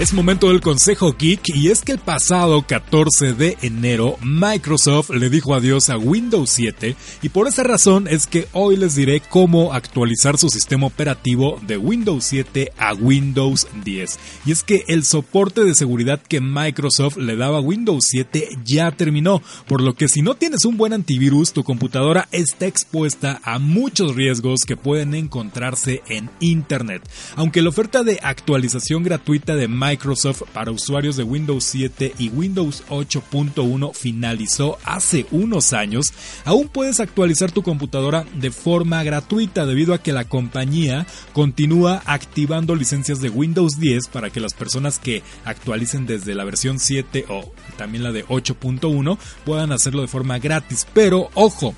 Es 0.00 0.14
momento 0.14 0.48
del 0.48 0.62
consejo 0.62 1.12
geek 1.12 1.50
y 1.54 1.68
es 1.68 1.82
que 1.82 1.92
el 1.92 1.98
pasado 1.98 2.64
14 2.66 3.34
de 3.34 3.58
enero 3.60 4.16
Microsoft 4.22 5.10
le 5.10 5.28
dijo 5.28 5.54
adiós 5.54 5.90
a 5.90 5.98
Windows 5.98 6.48
7 6.48 6.96
y 7.20 7.28
por 7.28 7.46
esa 7.46 7.64
razón 7.64 8.08
es 8.08 8.26
que 8.26 8.48
hoy 8.52 8.78
les 8.78 8.94
diré 8.94 9.20
cómo 9.20 9.74
actualizar 9.74 10.38
su 10.38 10.48
sistema 10.48 10.86
operativo 10.86 11.60
de 11.66 11.76
Windows 11.76 12.24
7 12.24 12.72
a 12.78 12.94
Windows 12.94 13.68
10. 13.84 14.18
Y 14.46 14.52
es 14.52 14.62
que 14.62 14.84
el 14.88 15.04
soporte 15.04 15.64
de 15.64 15.74
seguridad 15.74 16.22
que 16.22 16.40
Microsoft 16.40 17.18
le 17.18 17.36
daba 17.36 17.58
a 17.58 17.60
Windows 17.60 18.06
7 18.08 18.48
ya 18.64 18.92
terminó, 18.92 19.42
por 19.68 19.82
lo 19.82 19.92
que 19.96 20.08
si 20.08 20.22
no 20.22 20.34
tienes 20.34 20.64
un 20.64 20.78
buen 20.78 20.94
antivirus 20.94 21.52
tu 21.52 21.62
computadora 21.62 22.26
está 22.32 22.64
expuesta 22.64 23.38
a 23.44 23.58
muchos 23.58 24.16
riesgos 24.16 24.60
que 24.66 24.78
pueden 24.78 25.14
encontrarse 25.14 26.00
en 26.08 26.30
Internet. 26.40 27.02
Aunque 27.36 27.60
la 27.60 27.68
oferta 27.68 28.02
de 28.02 28.18
actualización 28.22 29.02
gratuita 29.02 29.56
de 29.56 29.68
Microsoft 29.68 29.89
Microsoft 29.90 30.42
para 30.52 30.70
usuarios 30.70 31.16
de 31.16 31.24
Windows 31.24 31.64
7 31.64 32.14
y 32.16 32.28
Windows 32.28 32.84
8.1 32.90 33.92
finalizó 33.92 34.78
hace 34.84 35.26
unos 35.32 35.72
años, 35.72 36.12
aún 36.44 36.68
puedes 36.68 37.00
actualizar 37.00 37.50
tu 37.50 37.64
computadora 37.64 38.24
de 38.34 38.52
forma 38.52 39.02
gratuita 39.02 39.66
debido 39.66 39.92
a 39.92 39.98
que 39.98 40.12
la 40.12 40.26
compañía 40.26 41.08
continúa 41.32 42.02
activando 42.06 42.76
licencias 42.76 43.20
de 43.20 43.30
Windows 43.30 43.80
10 43.80 44.06
para 44.08 44.30
que 44.30 44.38
las 44.38 44.54
personas 44.54 45.00
que 45.00 45.24
actualicen 45.44 46.06
desde 46.06 46.36
la 46.36 46.44
versión 46.44 46.78
7 46.78 47.26
o 47.28 47.52
también 47.76 48.04
la 48.04 48.12
de 48.12 48.24
8.1 48.26 49.18
puedan 49.44 49.72
hacerlo 49.72 50.02
de 50.02 50.08
forma 50.08 50.38
gratis. 50.38 50.86
Pero 50.94 51.30
ojo, 51.34 51.74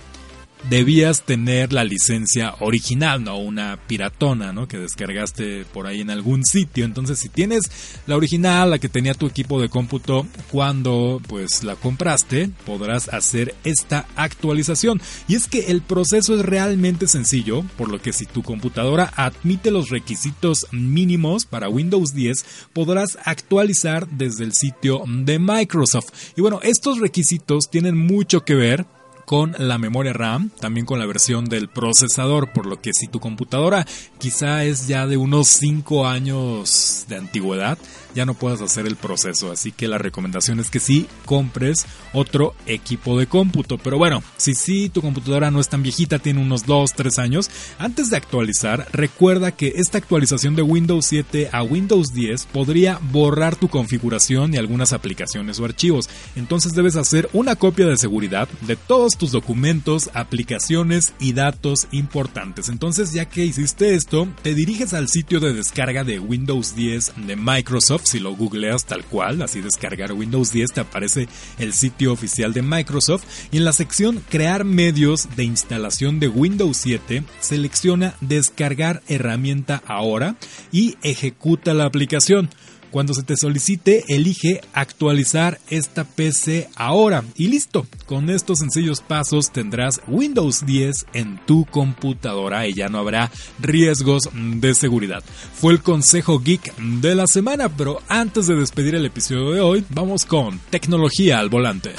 debías 0.68 1.22
tener 1.22 1.72
la 1.72 1.84
licencia 1.84 2.54
original, 2.60 3.24
no 3.24 3.38
una 3.38 3.78
piratona, 3.86 4.52
¿no? 4.52 4.68
Que 4.68 4.78
descargaste 4.78 5.64
por 5.72 5.86
ahí 5.86 6.00
en 6.00 6.10
algún 6.10 6.44
sitio. 6.44 6.84
Entonces, 6.84 7.18
si 7.18 7.28
tienes 7.28 7.70
la 8.06 8.16
original, 8.16 8.70
la 8.70 8.78
que 8.78 8.88
tenía 8.88 9.14
tu 9.14 9.26
equipo 9.26 9.60
de 9.60 9.68
cómputo 9.68 10.26
cuando 10.50 11.20
pues 11.26 11.64
la 11.64 11.76
compraste, 11.76 12.50
podrás 12.64 13.08
hacer 13.08 13.54
esta 13.64 14.06
actualización. 14.16 15.00
Y 15.28 15.34
es 15.34 15.48
que 15.48 15.66
el 15.66 15.82
proceso 15.82 16.34
es 16.34 16.42
realmente 16.42 17.06
sencillo, 17.08 17.64
por 17.76 17.88
lo 17.88 18.00
que 18.00 18.12
si 18.12 18.26
tu 18.26 18.42
computadora 18.42 19.12
admite 19.16 19.70
los 19.70 19.90
requisitos 19.90 20.66
mínimos 20.70 21.46
para 21.46 21.68
Windows 21.68 22.14
10, 22.14 22.44
podrás 22.72 23.18
actualizar 23.24 24.08
desde 24.08 24.44
el 24.44 24.54
sitio 24.54 25.02
de 25.06 25.38
Microsoft. 25.38 26.12
Y 26.36 26.40
bueno, 26.40 26.60
estos 26.62 26.98
requisitos 26.98 27.70
tienen 27.70 27.96
mucho 27.96 28.44
que 28.44 28.54
ver 28.54 28.86
con 29.32 29.56
la 29.56 29.78
memoria 29.78 30.12
RAM, 30.12 30.50
también 30.60 30.84
con 30.84 30.98
la 30.98 31.06
versión 31.06 31.46
del 31.46 31.68
procesador, 31.68 32.52
por 32.52 32.66
lo 32.66 32.82
que 32.82 32.92
si 32.92 33.06
tu 33.06 33.18
computadora 33.18 33.86
quizá 34.18 34.62
es 34.64 34.88
ya 34.88 35.06
de 35.06 35.16
unos 35.16 35.48
5 35.48 36.06
años 36.06 37.06
de 37.08 37.16
antigüedad, 37.16 37.78
ya 38.14 38.26
no 38.26 38.34
puedas 38.34 38.60
hacer 38.60 38.86
el 38.86 38.96
proceso. 38.96 39.50
Así 39.52 39.72
que 39.72 39.88
la 39.88 39.98
recomendación 39.98 40.60
es 40.60 40.70
que 40.70 40.80
sí 40.80 41.06
compres 41.24 41.86
otro 42.12 42.54
equipo 42.66 43.18
de 43.18 43.26
cómputo. 43.26 43.78
Pero 43.78 43.98
bueno, 43.98 44.22
si 44.36 44.54
sí 44.54 44.88
tu 44.88 45.00
computadora 45.00 45.50
no 45.50 45.60
es 45.60 45.68
tan 45.68 45.82
viejita, 45.82 46.18
tiene 46.18 46.40
unos 46.40 46.66
2, 46.66 46.92
3 46.94 47.18
años, 47.18 47.50
antes 47.78 48.10
de 48.10 48.16
actualizar, 48.16 48.86
recuerda 48.92 49.52
que 49.52 49.74
esta 49.76 49.98
actualización 49.98 50.56
de 50.56 50.62
Windows 50.62 51.06
7 51.06 51.50
a 51.52 51.62
Windows 51.62 52.12
10 52.12 52.46
podría 52.46 52.98
borrar 53.10 53.56
tu 53.56 53.68
configuración 53.68 54.54
y 54.54 54.56
algunas 54.56 54.92
aplicaciones 54.92 55.58
o 55.60 55.64
archivos. 55.64 56.08
Entonces 56.36 56.74
debes 56.74 56.96
hacer 56.96 57.28
una 57.32 57.56
copia 57.56 57.86
de 57.86 57.96
seguridad 57.96 58.48
de 58.62 58.76
todos 58.76 59.16
tus 59.16 59.32
documentos, 59.32 60.10
aplicaciones 60.14 61.12
y 61.18 61.32
datos 61.32 61.88
importantes. 61.92 62.68
Entonces 62.68 63.12
ya 63.12 63.26
que 63.26 63.44
hiciste 63.44 63.94
esto, 63.94 64.28
te 64.42 64.54
diriges 64.54 64.94
al 64.94 65.08
sitio 65.08 65.40
de 65.40 65.52
descarga 65.52 66.04
de 66.04 66.18
Windows 66.18 66.74
10 66.74 67.12
de 67.26 67.36
Microsoft 67.36 68.01
si 68.02 68.18
lo 68.18 68.34
googleas 68.34 68.84
tal 68.84 69.04
cual, 69.04 69.42
así 69.42 69.60
descargar 69.60 70.12
Windows 70.12 70.52
10, 70.52 70.72
te 70.72 70.80
aparece 70.80 71.28
el 71.58 71.72
sitio 71.72 72.12
oficial 72.12 72.52
de 72.52 72.62
Microsoft 72.62 73.24
y 73.50 73.58
en 73.58 73.64
la 73.64 73.72
sección 73.72 74.22
Crear 74.28 74.64
medios 74.64 75.28
de 75.36 75.44
instalación 75.44 76.20
de 76.20 76.28
Windows 76.28 76.76
7, 76.78 77.24
selecciona 77.40 78.14
Descargar 78.20 79.02
herramienta 79.08 79.82
ahora 79.86 80.36
y 80.70 80.96
ejecuta 81.02 81.74
la 81.74 81.84
aplicación. 81.84 82.50
Cuando 82.92 83.14
se 83.14 83.22
te 83.22 83.38
solicite, 83.38 84.04
elige 84.08 84.60
actualizar 84.74 85.58
esta 85.70 86.04
PC 86.04 86.68
ahora 86.76 87.24
y 87.36 87.48
listo. 87.48 87.86
Con 88.04 88.28
estos 88.28 88.58
sencillos 88.58 89.00
pasos 89.00 89.50
tendrás 89.50 90.02
Windows 90.06 90.66
10 90.66 91.06
en 91.14 91.40
tu 91.46 91.64
computadora 91.64 92.66
y 92.68 92.74
ya 92.74 92.88
no 92.88 92.98
habrá 92.98 93.32
riesgos 93.58 94.28
de 94.34 94.74
seguridad. 94.74 95.24
Fue 95.54 95.72
el 95.72 95.80
consejo 95.80 96.38
geek 96.40 96.76
de 96.76 97.14
la 97.14 97.26
semana, 97.26 97.70
pero 97.70 98.02
antes 98.08 98.46
de 98.46 98.56
despedir 98.56 98.94
el 98.94 99.06
episodio 99.06 99.52
de 99.52 99.60
hoy, 99.62 99.84
vamos 99.88 100.26
con 100.26 100.60
tecnología 100.68 101.38
al 101.38 101.48
volante. 101.48 101.94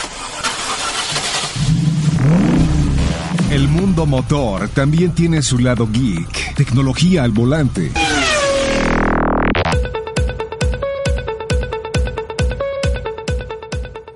El 3.49 3.67
mundo 3.67 4.05
motor 4.05 4.69
también 4.69 5.15
tiene 5.15 5.41
su 5.41 5.57
lado 5.57 5.89
geek. 5.91 6.53
Tecnología 6.53 7.23
al 7.23 7.31
volante. 7.31 7.91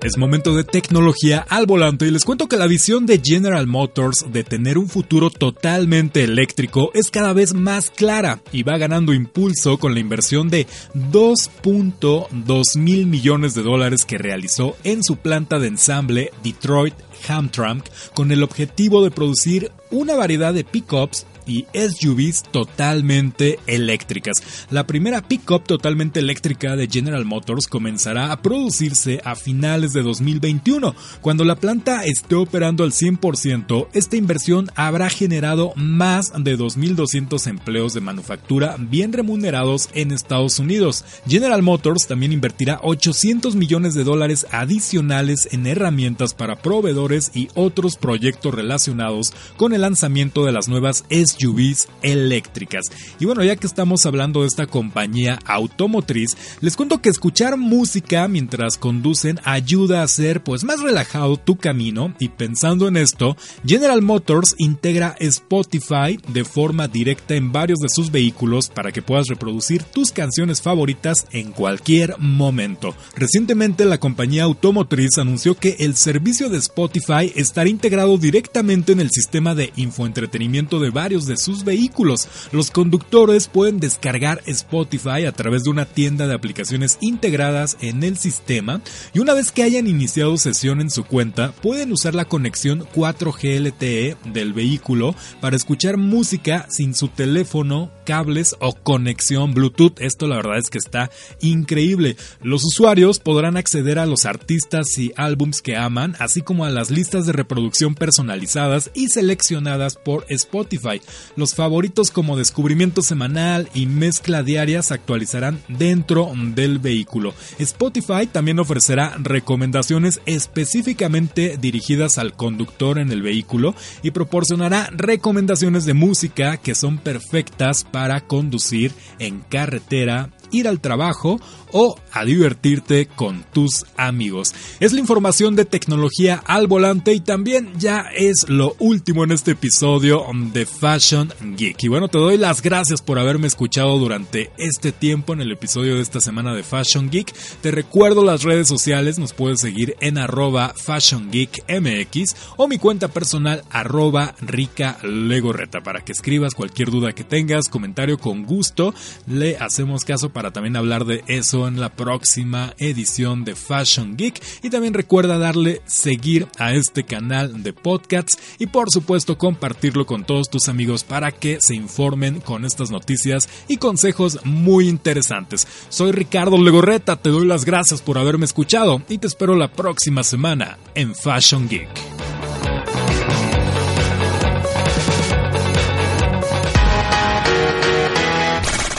Es 0.00 0.16
momento 0.16 0.54
de 0.54 0.62
tecnología 0.62 1.44
al 1.48 1.66
volante 1.66 2.06
y 2.06 2.12
les 2.12 2.24
cuento 2.24 2.46
que 2.46 2.56
la 2.56 2.68
visión 2.68 3.04
de 3.04 3.20
General 3.22 3.66
Motors 3.66 4.26
de 4.30 4.44
tener 4.44 4.78
un 4.78 4.88
futuro 4.88 5.28
totalmente 5.28 6.22
eléctrico 6.22 6.92
es 6.94 7.10
cada 7.10 7.32
vez 7.32 7.52
más 7.52 7.90
clara 7.90 8.40
y 8.52 8.62
va 8.62 8.78
ganando 8.78 9.12
impulso 9.12 9.76
con 9.78 9.94
la 9.94 10.00
inversión 10.00 10.50
de 10.50 10.68
2.2 10.94 12.78
mil 12.78 13.06
millones 13.08 13.54
de 13.54 13.62
dólares 13.62 14.04
que 14.04 14.18
realizó 14.18 14.76
en 14.84 15.02
su 15.02 15.16
planta 15.16 15.58
de 15.58 15.66
ensamble 15.66 16.30
Detroit 16.44 16.94
Hamtramck 17.26 17.84
con 18.14 18.30
el 18.30 18.44
objetivo 18.44 19.02
de 19.02 19.10
producir 19.10 19.72
una 19.90 20.14
variedad 20.14 20.54
de 20.54 20.62
pickups 20.62 21.26
y 21.48 21.66
SUVs 21.72 22.42
totalmente 22.42 23.58
eléctricas. 23.66 24.42
La 24.70 24.86
primera 24.86 25.22
pickup 25.22 25.64
totalmente 25.64 26.20
eléctrica 26.20 26.76
de 26.76 26.88
General 26.88 27.24
Motors 27.24 27.66
comenzará 27.66 28.30
a 28.32 28.42
producirse 28.42 29.20
a 29.24 29.34
finales 29.34 29.92
de 29.92 30.02
2021. 30.02 30.94
Cuando 31.20 31.44
la 31.44 31.56
planta 31.56 32.04
esté 32.04 32.34
operando 32.34 32.84
al 32.84 32.92
100%, 32.92 33.88
esta 33.92 34.16
inversión 34.16 34.70
habrá 34.74 35.08
generado 35.08 35.72
más 35.76 36.32
de 36.32 36.58
2.200 36.58 37.46
empleos 37.46 37.94
de 37.94 38.00
manufactura 38.00 38.76
bien 38.78 39.12
remunerados 39.12 39.88
en 39.94 40.12
Estados 40.12 40.58
Unidos. 40.58 41.04
General 41.26 41.62
Motors 41.62 42.06
también 42.06 42.32
invertirá 42.32 42.80
800 42.82 43.56
millones 43.56 43.94
de 43.94 44.04
dólares 44.04 44.46
adicionales 44.50 45.48
en 45.52 45.66
herramientas 45.66 46.34
para 46.34 46.56
proveedores 46.56 47.30
y 47.34 47.48
otros 47.54 47.96
proyectos 47.96 48.54
relacionados 48.54 49.32
con 49.56 49.72
el 49.72 49.82
lanzamiento 49.82 50.44
de 50.44 50.52
las 50.52 50.68
nuevas 50.68 51.04
SUVs 51.08 51.37
SUVs 51.38 51.88
eléctricas. 52.02 52.86
Y 53.18 53.24
bueno, 53.24 53.44
ya 53.44 53.56
que 53.56 53.66
estamos 53.66 54.06
hablando 54.06 54.42
de 54.42 54.48
esta 54.48 54.66
compañía 54.66 55.38
automotriz, 55.44 56.36
les 56.60 56.76
cuento 56.76 57.00
que 57.00 57.08
escuchar 57.08 57.56
música 57.56 58.28
mientras 58.28 58.76
conducen 58.76 59.40
ayuda 59.44 60.00
a 60.00 60.04
hacer 60.04 60.42
pues 60.42 60.64
más 60.64 60.80
relajado 60.80 61.36
tu 61.36 61.56
camino 61.56 62.14
y 62.18 62.28
pensando 62.28 62.88
en 62.88 62.96
esto, 62.96 63.36
General 63.66 64.02
Motors 64.02 64.54
integra 64.58 65.16
Spotify 65.20 66.18
de 66.28 66.44
forma 66.44 66.88
directa 66.88 67.34
en 67.34 67.52
varios 67.52 67.78
de 67.78 67.88
sus 67.88 68.10
vehículos 68.10 68.68
para 68.68 68.92
que 68.92 69.02
puedas 69.02 69.28
reproducir 69.28 69.82
tus 69.82 70.12
canciones 70.12 70.62
favoritas 70.62 71.26
en 71.32 71.52
cualquier 71.52 72.18
momento. 72.18 72.94
Recientemente 73.16 73.84
la 73.84 73.98
compañía 73.98 74.44
automotriz 74.44 75.18
anunció 75.18 75.56
que 75.56 75.76
el 75.80 75.96
servicio 75.96 76.48
de 76.48 76.58
Spotify 76.58 77.32
estará 77.34 77.68
integrado 77.68 78.18
directamente 78.18 78.92
en 78.92 79.00
el 79.00 79.10
sistema 79.10 79.54
de 79.54 79.72
infoentretenimiento 79.76 80.80
de 80.80 80.90
varios 80.90 81.26
de 81.28 81.36
sus 81.36 81.64
vehículos. 81.64 82.26
Los 82.50 82.72
conductores 82.72 83.46
pueden 83.46 83.78
descargar 83.78 84.42
Spotify 84.46 85.26
a 85.26 85.32
través 85.32 85.62
de 85.62 85.70
una 85.70 85.84
tienda 85.84 86.26
de 86.26 86.34
aplicaciones 86.34 86.98
integradas 87.00 87.76
en 87.80 88.02
el 88.02 88.18
sistema 88.18 88.80
y 89.14 89.20
una 89.20 89.34
vez 89.34 89.52
que 89.52 89.62
hayan 89.62 89.86
iniciado 89.86 90.36
sesión 90.36 90.80
en 90.80 90.90
su 90.90 91.04
cuenta 91.04 91.52
pueden 91.52 91.92
usar 91.92 92.14
la 92.14 92.24
conexión 92.24 92.86
4G 92.94 93.60
LTE 93.60 94.16
del 94.32 94.52
vehículo 94.52 95.14
para 95.40 95.56
escuchar 95.56 95.96
música 95.96 96.66
sin 96.70 96.94
su 96.94 97.08
teléfono, 97.08 97.90
cables 98.04 98.56
o 98.60 98.74
conexión 98.74 99.54
Bluetooth. 99.54 100.00
Esto 100.00 100.26
la 100.26 100.36
verdad 100.36 100.58
es 100.58 100.70
que 100.70 100.78
está 100.78 101.10
increíble. 101.40 102.16
Los 102.42 102.64
usuarios 102.64 103.18
podrán 103.18 103.56
acceder 103.56 103.98
a 103.98 104.06
los 104.06 104.24
artistas 104.24 104.98
y 104.98 105.12
álbums 105.16 105.62
que 105.62 105.76
aman, 105.76 106.16
así 106.18 106.42
como 106.42 106.64
a 106.64 106.70
las 106.70 106.90
listas 106.90 107.26
de 107.26 107.32
reproducción 107.32 107.94
personalizadas 107.94 108.90
y 108.94 109.08
seleccionadas 109.08 109.96
por 109.96 110.24
Spotify. 110.28 111.00
Los 111.36 111.54
favoritos 111.54 112.10
como 112.10 112.36
descubrimiento 112.36 113.02
semanal 113.02 113.68
y 113.74 113.86
mezcla 113.86 114.42
diaria 114.42 114.82
se 114.82 114.94
actualizarán 114.94 115.60
dentro 115.68 116.32
del 116.54 116.78
vehículo. 116.78 117.34
Spotify 117.58 118.26
también 118.30 118.58
ofrecerá 118.58 119.16
recomendaciones 119.18 120.20
específicamente 120.26 121.56
dirigidas 121.60 122.18
al 122.18 122.34
conductor 122.34 122.98
en 122.98 123.12
el 123.12 123.22
vehículo 123.22 123.74
y 124.02 124.10
proporcionará 124.10 124.90
recomendaciones 124.92 125.84
de 125.84 125.94
música 125.94 126.56
que 126.56 126.74
son 126.74 126.98
perfectas 126.98 127.84
para 127.84 128.20
conducir 128.20 128.92
en 129.18 129.40
carretera 129.40 130.30
ir 130.50 130.68
al 130.68 130.80
trabajo 130.80 131.40
o 131.72 131.98
a 132.12 132.24
divertirte 132.24 133.06
con 133.06 133.44
tus 133.52 133.84
amigos. 133.96 134.54
Es 134.80 134.92
la 134.92 135.00
información 135.00 135.56
de 135.56 135.64
tecnología 135.64 136.42
al 136.46 136.66
volante 136.66 137.12
y 137.12 137.20
también 137.20 137.72
ya 137.78 138.06
es 138.14 138.48
lo 138.48 138.74
último 138.78 139.24
en 139.24 139.32
este 139.32 139.52
episodio 139.52 140.24
de 140.52 140.66
Fashion 140.66 141.32
Geek. 141.56 141.82
Y 141.84 141.88
bueno, 141.88 142.08
te 142.08 142.18
doy 142.18 142.36
las 142.36 142.62
gracias 142.62 143.02
por 143.02 143.18
haberme 143.18 143.46
escuchado 143.46 143.98
durante 143.98 144.50
este 144.56 144.92
tiempo 144.92 145.32
en 145.32 145.40
el 145.40 145.52
episodio 145.52 145.96
de 145.96 146.02
esta 146.02 146.20
semana 146.20 146.54
de 146.54 146.62
Fashion 146.62 147.10
Geek. 147.10 147.34
Te 147.60 147.70
recuerdo 147.70 148.24
las 148.24 148.42
redes 148.42 148.68
sociales, 148.68 149.18
nos 149.18 149.32
puedes 149.32 149.60
seguir 149.60 149.96
en 150.00 150.18
arroba 150.18 150.74
Fashion 150.76 151.30
Geek 151.30 151.64
MX 151.68 152.34
o 152.56 152.68
mi 152.68 152.78
cuenta 152.78 153.08
personal 153.08 153.64
arroba 153.70 154.34
Rica 154.40 154.98
Legorreta 155.02 155.80
para 155.82 156.00
que 156.00 156.12
escribas 156.12 156.54
cualquier 156.54 156.90
duda 156.90 157.12
que 157.12 157.24
tengas, 157.24 157.68
comentario 157.68 158.18
con 158.18 158.44
gusto, 158.44 158.94
le 159.26 159.56
hacemos 159.56 160.04
caso 160.04 160.30
para 160.38 160.52
también 160.52 160.76
hablar 160.76 161.04
de 161.04 161.24
eso 161.26 161.66
en 161.66 161.80
la 161.80 161.88
próxima 161.88 162.72
edición 162.78 163.44
de 163.44 163.56
Fashion 163.56 164.16
Geek. 164.16 164.40
Y 164.62 164.70
también 164.70 164.94
recuerda 164.94 165.36
darle 165.36 165.82
seguir 165.84 166.46
a 166.60 166.74
este 166.74 167.02
canal 167.02 167.64
de 167.64 167.72
podcasts 167.72 168.38
y 168.56 168.68
por 168.68 168.88
supuesto 168.88 169.36
compartirlo 169.36 170.06
con 170.06 170.22
todos 170.22 170.48
tus 170.48 170.68
amigos 170.68 171.02
para 171.02 171.32
que 171.32 171.60
se 171.60 171.74
informen 171.74 172.38
con 172.40 172.64
estas 172.64 172.92
noticias 172.92 173.48
y 173.66 173.78
consejos 173.78 174.38
muy 174.44 174.88
interesantes. 174.88 175.66
Soy 175.88 176.12
Ricardo 176.12 176.56
Legorreta, 176.56 177.16
te 177.16 177.30
doy 177.30 177.44
las 177.44 177.64
gracias 177.64 178.00
por 178.00 178.16
haberme 178.16 178.44
escuchado 178.44 179.02
y 179.08 179.18
te 179.18 179.26
espero 179.26 179.56
la 179.56 179.72
próxima 179.72 180.22
semana 180.22 180.78
en 180.94 181.16
Fashion 181.16 181.68
Geek. 181.68 181.88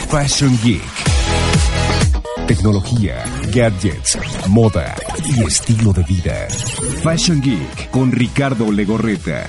Fashion 0.10 0.60
Geek. 0.62 0.99
Tecnología, 2.50 3.24
gadgets, 3.54 4.18
moda 4.48 4.96
y 5.24 5.44
estilo 5.44 5.94
de 5.94 6.02
vida. 6.02 6.48
Fashion 7.04 7.40
Geek 7.44 7.92
con 7.92 8.12
Ricardo 8.12 8.72
Legorreta. 8.72 9.46